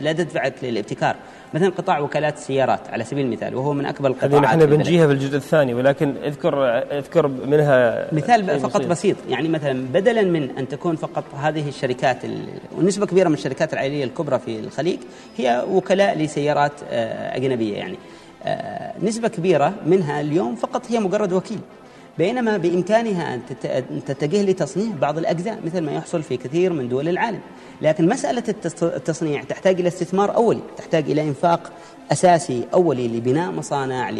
لا 0.00 0.12
تدفعك 0.12 0.54
للابتكار. 0.62 1.16
مثلا 1.54 1.68
قطاع 1.68 1.98
وكالات 1.98 2.36
السيارات 2.36 2.88
على 2.88 3.04
سبيل 3.04 3.26
المثال 3.26 3.54
وهو 3.54 3.72
من 3.72 3.86
أكبر 3.86 4.08
القطاعات 4.08 4.34
هذه 4.34 4.40
نحن 4.40 4.66
بنجيها 4.66 5.06
في 5.06 5.12
الجزء 5.12 5.36
الثاني 5.36 5.74
ولكن 5.74 6.14
اذكر 6.24 6.68
اذكر 6.98 7.28
منها 7.28 8.06
مثال 8.14 8.60
فقط 8.60 8.76
بسيط. 8.76 8.90
بسيط 8.90 9.16
يعني 9.28 9.48
مثلا 9.48 9.86
بدلا 9.92 10.22
من 10.22 10.50
أن 10.58 10.68
تكون 10.68 10.96
فقط 10.96 11.24
هذه 11.34 11.68
الشركات 11.68 12.18
ونسبة 12.78 13.06
كبيرة 13.06 13.28
من 13.28 13.34
الشركات 13.34 13.72
العائلية 13.72 14.04
الكبرى 14.04 14.38
في 14.38 14.60
الخليج 14.60 14.98
هي 15.36 15.64
وكلاء 15.70 16.18
لسيارات 16.18 16.72
آه، 16.90 17.36
أجنبية 17.36 17.76
يعني. 17.76 17.96
آه، 18.44 18.92
نسبة 19.02 19.28
كبيرة 19.28 19.74
منها 19.86 20.20
اليوم 20.20 20.54
فقط 20.54 20.82
هي 20.90 21.00
مجرد 21.00 21.32
وكيل. 21.32 21.58
بينما 22.18 22.56
بإمكانها 22.56 23.34
أن 23.34 23.40
تتجه 24.06 24.42
لتصنيع 24.42 24.92
بعض 25.00 25.18
الأجزاء 25.18 25.60
مثل 25.64 25.80
ما 25.80 25.92
يحصل 25.92 26.22
في 26.22 26.36
كثير 26.36 26.72
من 26.72 26.88
دول 26.88 27.08
العالم. 27.08 27.40
لكن 27.82 28.08
مسألة 28.08 28.42
التصنيع 28.82 29.42
تحتاج 29.42 29.80
إلى 29.80 29.88
استثمار 29.88 30.34
أولي 30.34 30.60
تحتاج 30.76 31.10
إلى 31.10 31.22
إنفاق 31.22 31.72
أساسي 32.12 32.64
أولي 32.74 33.08
لبناء 33.08 33.50
مصانع 33.50 34.10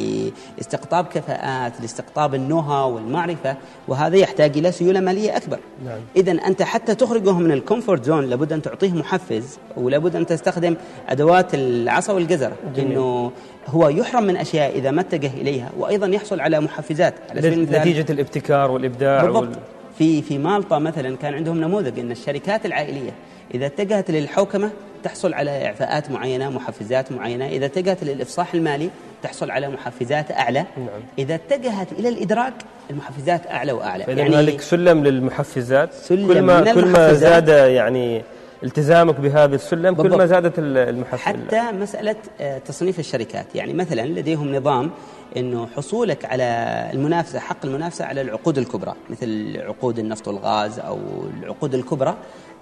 لاستقطاب 0.58 1.04
كفاءات 1.06 1.72
لاستقطاب 1.80 2.34
ال 2.34 2.40
know-how 2.40 2.90
والمعرفة 2.90 3.56
وهذا 3.88 4.16
يحتاج 4.16 4.58
إلى 4.58 4.72
سيولة 4.72 5.00
مالية 5.00 5.36
أكبر. 5.36 5.58
نعم. 5.84 5.98
إذا 6.16 6.32
أنت 6.32 6.62
حتى 6.62 6.94
تخرجهم 6.94 7.42
من 7.42 7.52
ال 7.52 7.59
comfort 7.59 8.04
zone 8.04 8.24
لابد 8.24 8.52
أن 8.52 8.62
تعطيه 8.62 8.92
محفز 8.92 9.58
ولابد 9.76 10.16
أن 10.16 10.26
تستخدم 10.26 10.76
أدوات 11.08 11.54
العصا 11.54 12.12
والجزر 12.12 12.52
إنه 12.78 13.32
هو 13.68 13.88
يحرم 13.88 14.22
من 14.22 14.36
أشياء 14.36 14.78
إذا 14.78 14.90
ما 14.90 15.00
اتجه 15.00 15.30
إليها 15.34 15.70
وأيضا 15.78 16.06
يحصل 16.06 16.40
على 16.40 16.60
محفزات. 16.60 17.14
على 17.30 17.56
نتيجة 17.56 18.12
الابتكار 18.12 18.70
والإبداع 18.70 19.24
بالضبط. 19.24 19.42
وال... 19.42 19.56
في 19.98 20.22
في 20.22 20.38
مالطا 20.38 20.78
مثلا 20.78 21.16
كان 21.16 21.34
عندهم 21.34 21.60
نموذج 21.60 21.98
أن 21.98 22.10
الشركات 22.10 22.66
العائلية 22.66 23.10
إذا 23.54 23.66
اتجهت 23.66 24.10
للحوكمة 24.10 24.70
تحصل 25.02 25.34
على 25.34 25.66
إعفاءات 25.66 26.10
معينة 26.10 26.50
محفزات 26.50 27.12
معينة. 27.12 27.46
إذا 27.48 27.66
اتجهت 27.66 28.04
للإفصاح 28.04 28.54
المالي 28.54 28.90
تحصل 29.22 29.50
على 29.50 29.68
محفزات 29.68 30.30
أعلى. 30.30 30.64
نعم. 30.76 30.88
إذا 31.18 31.34
اتجهت 31.34 31.92
إلى 31.92 32.08
الإدراك 32.08 32.54
المحفزات 32.90 33.46
أعلى 33.46 33.72
وأعلى. 33.72 34.04
فإذا 34.04 34.18
يعني 34.20 34.34
هنالك 34.34 34.60
سلم 34.60 35.04
للمحفزات. 35.04 35.92
سلم 35.92 36.28
كل 36.28 36.42
ما 36.42 36.60
كل 36.60 36.74
ما 36.74 36.80
المحفزات. 36.80 37.16
زاد 37.16 37.48
يعني 37.48 38.22
التزامك 38.64 39.20
بهذا 39.20 39.54
السلم 39.54 39.94
كل 39.94 40.16
ما. 40.16 40.26
زادت 40.26 40.58
ال- 40.58 40.76
المحفز. 40.78 41.20
حتى 41.20 41.62
مسألة 41.72 42.16
آه، 42.40 42.58
تصنيف 42.58 42.98
الشركات. 42.98 43.46
يعني 43.54 43.72
مثلا 43.74 44.06
لديهم 44.06 44.54
نظام 44.56 44.90
أنه 45.36 45.66
حصولك 45.76 46.24
على 46.24 46.44
المنافسة 46.92 47.38
حق 47.38 47.56
المنافسة 47.64 48.04
على 48.04 48.20
العقود 48.20 48.58
الكبرى 48.58 48.94
مثل 49.10 49.56
عقود 49.60 49.98
النفط 49.98 50.28
والغاز 50.28 50.78
أو 50.78 50.98
العقود 51.42 51.74
الكبرى 51.74 52.16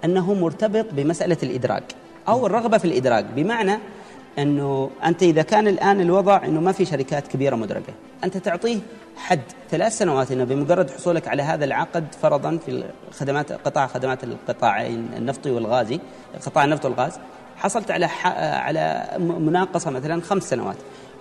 أنه 0.05 0.33
مرتبط 0.33 0.85
بمسألة 0.91 1.37
الإدراك. 1.43 1.83
أو 2.27 2.45
الرغبة 2.45 2.77
في 2.77 2.85
الإدراك. 2.85 3.25
بمعنى 3.35 3.77
أنه 4.39 4.89
أنت 5.05 5.23
إذا 5.23 5.41
كان 5.41 5.67
الآن 5.67 6.01
الوضع 6.01 6.45
أنه 6.45 6.61
ما 6.61 6.71
في 6.71 6.85
شركات 6.85 7.27
كبيرة 7.27 7.55
مدرجة 7.55 7.93
أنت 8.23 8.37
تعطيه 8.37 8.79
حد 9.17 9.39
ثلاث 9.71 9.97
سنوات 9.97 10.31
أنه 10.31 10.43
بمجرد 10.43 10.89
حصولك 10.89 11.27
على 11.27 11.43
هذا 11.43 11.65
العقد 11.65 12.03
فرضا 12.21 12.57
في 12.65 12.83
خدمات 13.19 13.51
قطاع 13.51 13.87
خدمات 13.87 14.23
القطاعين 14.23 15.09
النفطي 15.17 15.51
والغازي 15.51 15.99
قطاع 16.45 16.63
النفط 16.65 16.85
والغاز 16.85 17.11
حصلت 17.57 17.91
على 17.91 18.05
على 18.41 19.07
م- 19.19 19.41
مناقصة 19.41 19.91
مثلا 19.91 20.21
خمس 20.21 20.43
سنوات. 20.43 20.75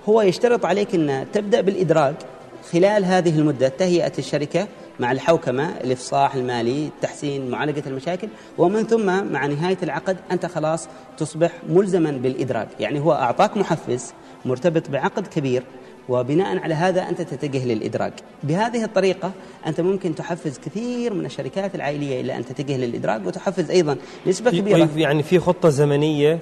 هو 0.09 0.23
يشترط 0.23 0.65
عليك 0.65 0.95
أن 0.95 1.27
تبدأ 1.33 1.61
بالادراج 1.61 2.15
خلال 2.73 3.05
هذه 3.05 3.39
المدة 3.39 3.69
تهيئة 3.69 4.13
الشركة 4.19 4.67
مع 5.01 5.13
الحوكمة 5.13 5.69
الإفصاح 5.85 6.35
المالي 6.35 6.91
تحسين 7.03 7.51
معالجة 7.51 7.83
المشاكل 7.87 8.29
ومن 8.59 8.83
ثم 8.83 9.07
مع 9.33 9.47
نهاية 9.47 9.79
العقد 9.83 10.17
أنت 10.31 10.47
خلاص 10.47 10.89
تصبح 11.19 11.51
ملزما 11.69 12.11
بالادراج 12.11 12.69
يعني 12.81 13.01
هو 13.01 13.13
أعطاك 13.13 13.57
محفز 13.57 14.13
مرتبط 14.45 14.91
بعقد 14.91 15.27
كبير 15.27 15.63
وبناء 16.09 16.59
على 16.59 16.75
هذا 16.75 17.09
أنت 17.09 17.23
تتجه 17.23 17.65
للادراج 17.67 18.13
بهذه 18.43 18.85
الطريقة 18.85 19.33
أنت 19.67 19.81
ممكن 19.81 20.15
تحفز 20.15 20.59
كثير 20.59 21.15
من 21.15 21.27
الشركات 21.27 21.75
العائلية 21.75 22.21
إلى 22.21 22.37
أن 22.37 22.45
تتجه 22.45 22.77
للادراج 22.77 23.27
وتحفز 23.27 23.71
أيضا 23.71 23.97
نسبة 24.27 24.51
كبيرة. 24.51 24.87
في- 24.87 25.01
يعني 25.01 25.23
في 25.23 25.39
خطة 25.39 25.69
زمنية 25.69 26.39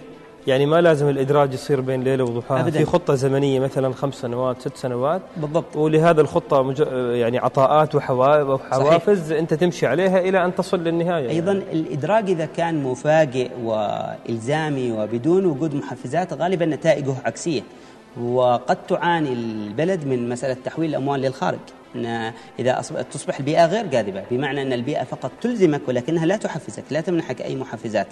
يعني 0.48 0.66
ما 0.66 0.80
لازم 0.80 1.08
الإدراج 1.08 1.54
يصير 1.54 1.80
بين 1.80 2.02
ليلة 2.02 2.24
وضحاها. 2.24 2.60
أبداً. 2.60 2.78
في 2.78 2.84
خطة 2.84 3.14
زمنية 3.14 3.60
مثلا 3.60 3.92
خمس 3.94 4.14
سنوات 4.14 4.60
ست 4.60 4.76
سنوات. 4.76 5.22
بالضبط. 5.36 5.76
ولهذا 5.76 6.20
الخطة 6.20 6.62
مج... 6.62 6.78
يعني 7.12 7.38
عطاءات 7.38 7.94
وحوا- 7.94 8.42
وحوافز 8.42 9.32
أنت 9.32 9.54
تمشي 9.54 9.86
عليها 9.86 10.18
إلى 10.18 10.44
أن 10.44 10.54
تصل 10.54 10.78
للنهاية 10.84 11.28
أيضا 11.30 11.52
الإدراج 11.52 12.30
إذا 12.30 12.46
كان 12.46 12.82
مفاجئ 12.82 13.50
وإلزامي 13.64 14.92
وبدون 14.92 15.46
وجود 15.46 15.74
محفزات 15.74 16.32
غالبا 16.32 16.66
نتائجه 16.66 17.14
عكسية 17.24 17.62
وقد 18.22 18.76
تعاني 18.88 19.32
البلد 19.32 20.06
من 20.06 20.28
مسألة 20.28 20.56
تحويل 20.64 20.90
الأموال 20.90 21.20
للخارج. 21.20 21.58
إن 21.94 22.32
إذا 22.58 22.80
أصب- 22.82 23.02
تصبح 23.12 23.38
البيئة 23.38 23.66
غير 23.66 23.86
جاذبة 23.86 24.24
بمعنى 24.30 24.62
إن 24.62 24.72
البيئة 24.72 25.04
فقط 25.04 25.30
تلزمك 25.40 25.80
ولكنها 25.88 26.26
لا 26.26 26.36
تحفزك 26.36 26.84
لا 26.90 27.00
تمنحك 27.00 27.42
أي 27.42 27.56
محفزات. 27.56 28.06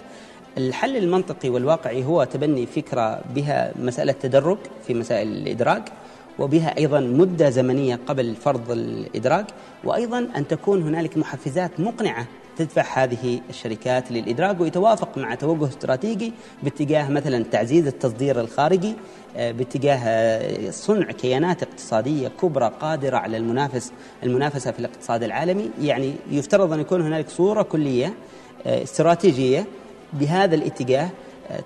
الحل 0.58 0.96
المنطقي 0.96 1.48
والواقعي 1.48 2.04
هو 2.04 2.24
تبني 2.24 2.66
فكرة 2.66 3.20
بها 3.34 3.72
مسألة 3.78 4.12
تدرج 4.12 4.58
في 4.86 4.94
مسائل 4.94 5.28
الإدراج 5.28 5.82
وبها 6.38 6.76
أيضا 6.78 7.00
مدة 7.00 7.50
زمنية 7.50 7.98
قبل 8.06 8.34
فرض 8.36 8.70
الإدراج 8.70 9.44
وأيضا 9.84 10.18
أن 10.36 10.48
تكون 10.48 10.82
هنالك 10.82 11.16
محفزات 11.18 11.80
مقنعة 11.80 12.26
تدفع 12.56 13.04
هذه 13.04 13.40
الشركات 13.50 14.12
للادراج 14.12 14.60
ويتوافق 14.60 15.18
مع 15.18 15.34
توجه 15.34 15.68
استراتيجي 15.68 16.32
باتجاه 16.62 17.10
مثلا 17.10 17.44
تعزيز 17.44 17.86
التصدير 17.86 18.40
الخارجي 18.40 18.94
آه، 19.36 19.52
باتجاه 19.52 19.96
آه، 19.96 20.70
صنع 20.70 21.10
كيانات 21.10 21.62
اقتصادية 21.62 22.28
كبرى 22.28 22.72
قادرة 22.80 23.16
على 23.16 23.36
المنافس 23.36 23.92
المنافسة 24.22 24.70
في 24.70 24.78
الاقتصاد 24.78 25.22
العالمي. 25.22 25.70
يعني 25.80 26.14
يفترض 26.30 26.72
أن 26.72 26.80
يكون 26.80 27.02
هنالك 27.02 27.28
صورة 27.28 27.62
كلية 27.62 28.14
آه، 28.66 28.82
استراتيجية 28.82 29.66
بهذا 30.12 30.54
الاتجاه 30.54 31.08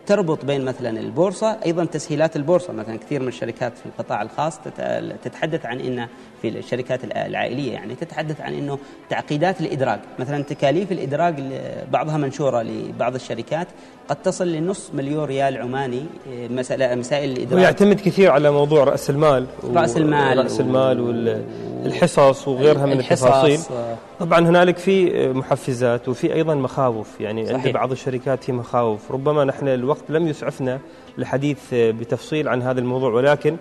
تربط 0.06 0.44
بين 0.44 0.64
مثلا 0.64 1.00
البورصة 1.00 1.56
أيضا 1.66 1.84
تسهيلات 1.84 2.36
البورصة 2.36 2.72
مثلا 2.72 2.96
كثير 2.98 3.22
من 3.22 3.28
الشركات 3.28 3.72
في 3.78 3.86
القطاع 3.86 4.22
الخاص 4.22 4.58
تت- 4.58 5.12
تتحدث 5.24 5.66
عن 5.66 5.80
ان 5.80 6.06
في 6.42 6.48
الشركات 6.48 7.04
الع- 7.04 7.26
العائلية 7.26 7.72
يعني 7.72 7.94
تتحدث 7.94 8.40
عن 8.40 8.54
إنه 8.54 8.78
تعقيدات 9.10 9.60
الادراج 9.60 9.98
مثلا 10.18 10.42
تكاليف 10.42 10.92
الادراج 10.92 11.40
ل- 11.40 11.52
بعضها 11.92 12.16
منشورة 12.16 12.62
لبعض 12.62 13.14
الشركات 13.14 13.66
قد 14.08 14.16
تصل 14.22 14.48
لنص 14.52 14.90
مليون 14.94 15.24
ريال 15.24 15.56
عماني 15.56 16.02
آه، 16.32 16.48
مسائل 16.94 17.30
الادراج 17.32 17.58
ويعتمد 17.60 18.00
كثير 18.00 18.30
على 18.30 18.50
موضوع 18.50 18.84
رأس 18.84 19.10
المال 19.10 19.46
رأس 19.74 19.96
المال 19.96 20.38
رأس 20.38 20.60
المال 20.60 21.00
و- 21.00 21.40
والحصص 21.84 22.48
وغيرها 22.48 22.86
من 22.86 22.92
الحصص، 22.92 23.24
التفاصيل. 23.24 23.60
آه. 23.76 23.96
طبعا 24.20 24.38
هنالك 24.38 24.78
في 24.78 25.28
محفزات 25.32 26.08
وفي 26.08 26.34
أيضا 26.34 26.54
مخاوف 26.54 27.20
يعني 27.20 27.46
صحيح. 27.46 27.64
عند 27.64 27.74
بعض 27.74 27.90
الشركات 27.90 28.44
في 28.44 28.52
مخاوف. 28.52 29.12
ربما 29.12 29.44
نحن 29.44 29.68
الوقت 29.68 30.04
لم 30.08 30.28
يسعفنا 30.28 30.78
الحديث 31.18 31.58
بتفصيل 31.72 32.48
عن 32.48 32.62
هذا 32.62 32.80
الموضوع 32.80 33.12
ولكن 33.12 33.56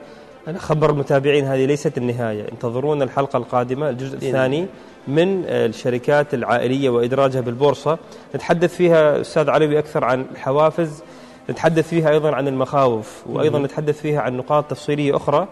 أنا 0.47 0.59
خبر 0.59 0.89
المتابعين 0.89 1.45
هذه 1.45 1.65
ليست 1.65 1.97
النهاية. 1.97 2.51
انتظرونا 2.51 3.03
الحلقة 3.03 3.37
القادمة 3.37 3.89
الجزء 3.89 4.15
الثاني 4.15 4.65
من 5.07 5.45
الشركات 5.45 6.33
العائلية 6.33 6.89
وإدراجها 6.89 7.41
بالبورصة. 7.41 7.97
نتحدث 8.35 8.75
فيها 8.75 9.21
أستاذ 9.21 9.49
علوي 9.49 9.79
أكثر 9.79 10.03
عن 10.03 10.25
الحوافز 10.31 11.03
نتحدث 11.49 11.87
فيها 11.87 12.09
أيضا 12.09 12.35
عن 12.35 12.47
المخاوف 12.47 13.23
وأيضا 13.29 13.59
نتحدث 13.59 14.01
فيها 14.01 14.21
عن 14.21 14.37
نقاط 14.37 14.65
تفصيلية 14.65 15.15
أخرى. 15.15 15.47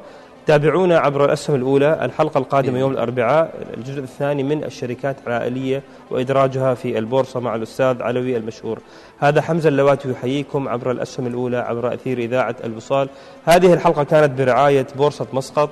تابعونا 0.48 0.98
عبر 1.00 1.26
الأسهم 1.26 1.56
الأولى 1.56 2.06
الحلقة 2.06 2.38
القادمة 2.38 2.80
يوم 2.80 2.92
الأربعاء 2.92 3.54
الجزء 3.78 4.00
الثاني 4.00 4.44
من 4.44 4.64
الشركات 4.64 5.16
العائلية 5.28 5.84
وإدراجها 6.12 6.74
في 6.74 6.98
البورصة 6.98 7.40
مع 7.40 7.56
الأستاذ 7.56 8.02
علوي 8.02 8.38
المشهور. 8.38 8.80
هذا 9.20 9.42
حمزة 9.42 9.70
اللواتي 9.70 10.12
يحييكم 10.12 10.68
عبر 10.68 10.92
الأسهم 10.92 11.28
الأولى 11.28 11.58
عبر 11.58 11.94
أثير 11.94 12.18
إذاعة 12.18 12.56
الوصال. 12.64 13.10
هذه 13.46 13.74
الحلقة 13.74 14.04
كانت 14.04 14.42
برعاية 14.42 14.88
بورصة 14.96 15.28
مسقط 15.34 15.70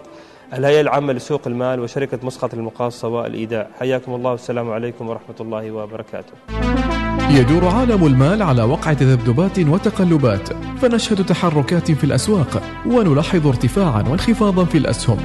الهيئة 0.54 0.82
العامة 0.82 1.14
لسوق 1.14 1.42
المال 1.48 1.80
وشركة 1.80 2.20
مسقط 2.24 2.54
المقاصة 2.54 3.08
والإيداع. 3.08 3.68
حياكم 3.80 4.16
الله 4.16 4.32
والسلام 4.32 4.72
عليكم 4.72 5.10
ورحمة 5.10 5.36
الله 5.40 5.72
وبركاته. 5.72 6.34
يدور 7.36 7.68
عالم 7.68 8.06
المال 8.06 8.42
على 8.42 8.64
وقع 8.64 8.94
تذبذبات 8.94 9.60
وتقلبات 9.60 10.50
فنشهد 10.82 11.26
تحركات 11.26 11.92
في 11.92 12.04
الأسواق 12.04 12.64
ونلاحظ 12.86 13.48
ارتفاعا 13.48 14.02
وانخفاضا 14.02 14.66
في 14.66 14.78
الأسهم. 14.78 15.18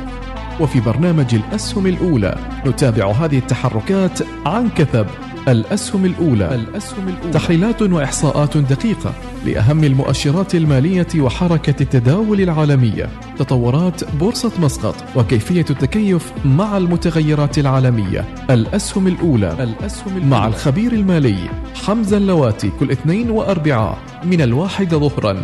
وفي 0.61 0.81
برنامج 0.81 1.35
الأسهم 1.35 1.87
الأولى 1.87 2.39
نتابع 2.67 3.11
هذه 3.11 3.39
التحركات 3.39 4.19
عن 4.47 4.69
كثب. 4.69 5.07
الأسهم 5.49 6.05
الأولى. 6.05 6.55
الأسهم 6.55 7.09
الأولى 7.09 7.33
تحليلات 7.33 7.83
وإحصاءات 7.83 8.57
دقيقة 8.57 9.13
لأهم 9.47 9.85
المؤشرات 9.85 10.55
المالية 10.55 11.07
وحركة 11.17 11.83
التداول 11.83 12.41
العالمية. 12.41 13.09
تطورات 13.39 14.15
بورصة 14.15 14.53
مسقط 14.63 14.95
وكيفية 15.17 15.65
التكيف 15.71 16.33
مع 16.45 16.77
المتغيرات 16.77 17.59
العالمية. 17.59 18.25
الأسهم 18.51 19.07
الأولى. 19.07 19.57
الأسهم 19.61 20.17
الأولى 20.17 20.27
مع 20.27 20.47
الخبير 20.47 20.93
المالي 20.93 21.51
حمزة 21.87 22.17
اللواتي 22.17 22.71
كل 22.81 22.91
اثنين 22.91 23.31
وأربعاء 23.31 23.99
من 24.25 24.41
الواحدة 24.41 24.99
ظهرا. 24.99 25.37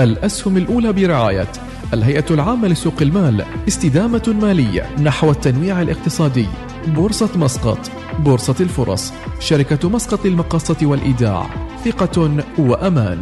الأسهم 0.00 0.56
الأولى 0.56 0.92
برعاية 0.92 1.48
الهيئة 1.94 2.24
العامة 2.30 2.68
لسوق 2.68 3.02
المال 3.02 3.44
استدامة 3.68 4.36
مالية 4.42 4.86
نحو 5.02 5.30
التنويع 5.30 5.82
الاقتصادي. 5.82 6.46
بورصة 6.86 7.38
مسقط 7.38 7.78
بورصة 8.18 8.56
الفرص 8.60 9.12
شركة 9.40 9.88
مسقط 9.88 10.26
للمقاصة 10.26 10.76
والإيداع 10.82 11.46
ثقة 11.84 12.44
وأمان. 12.58 13.18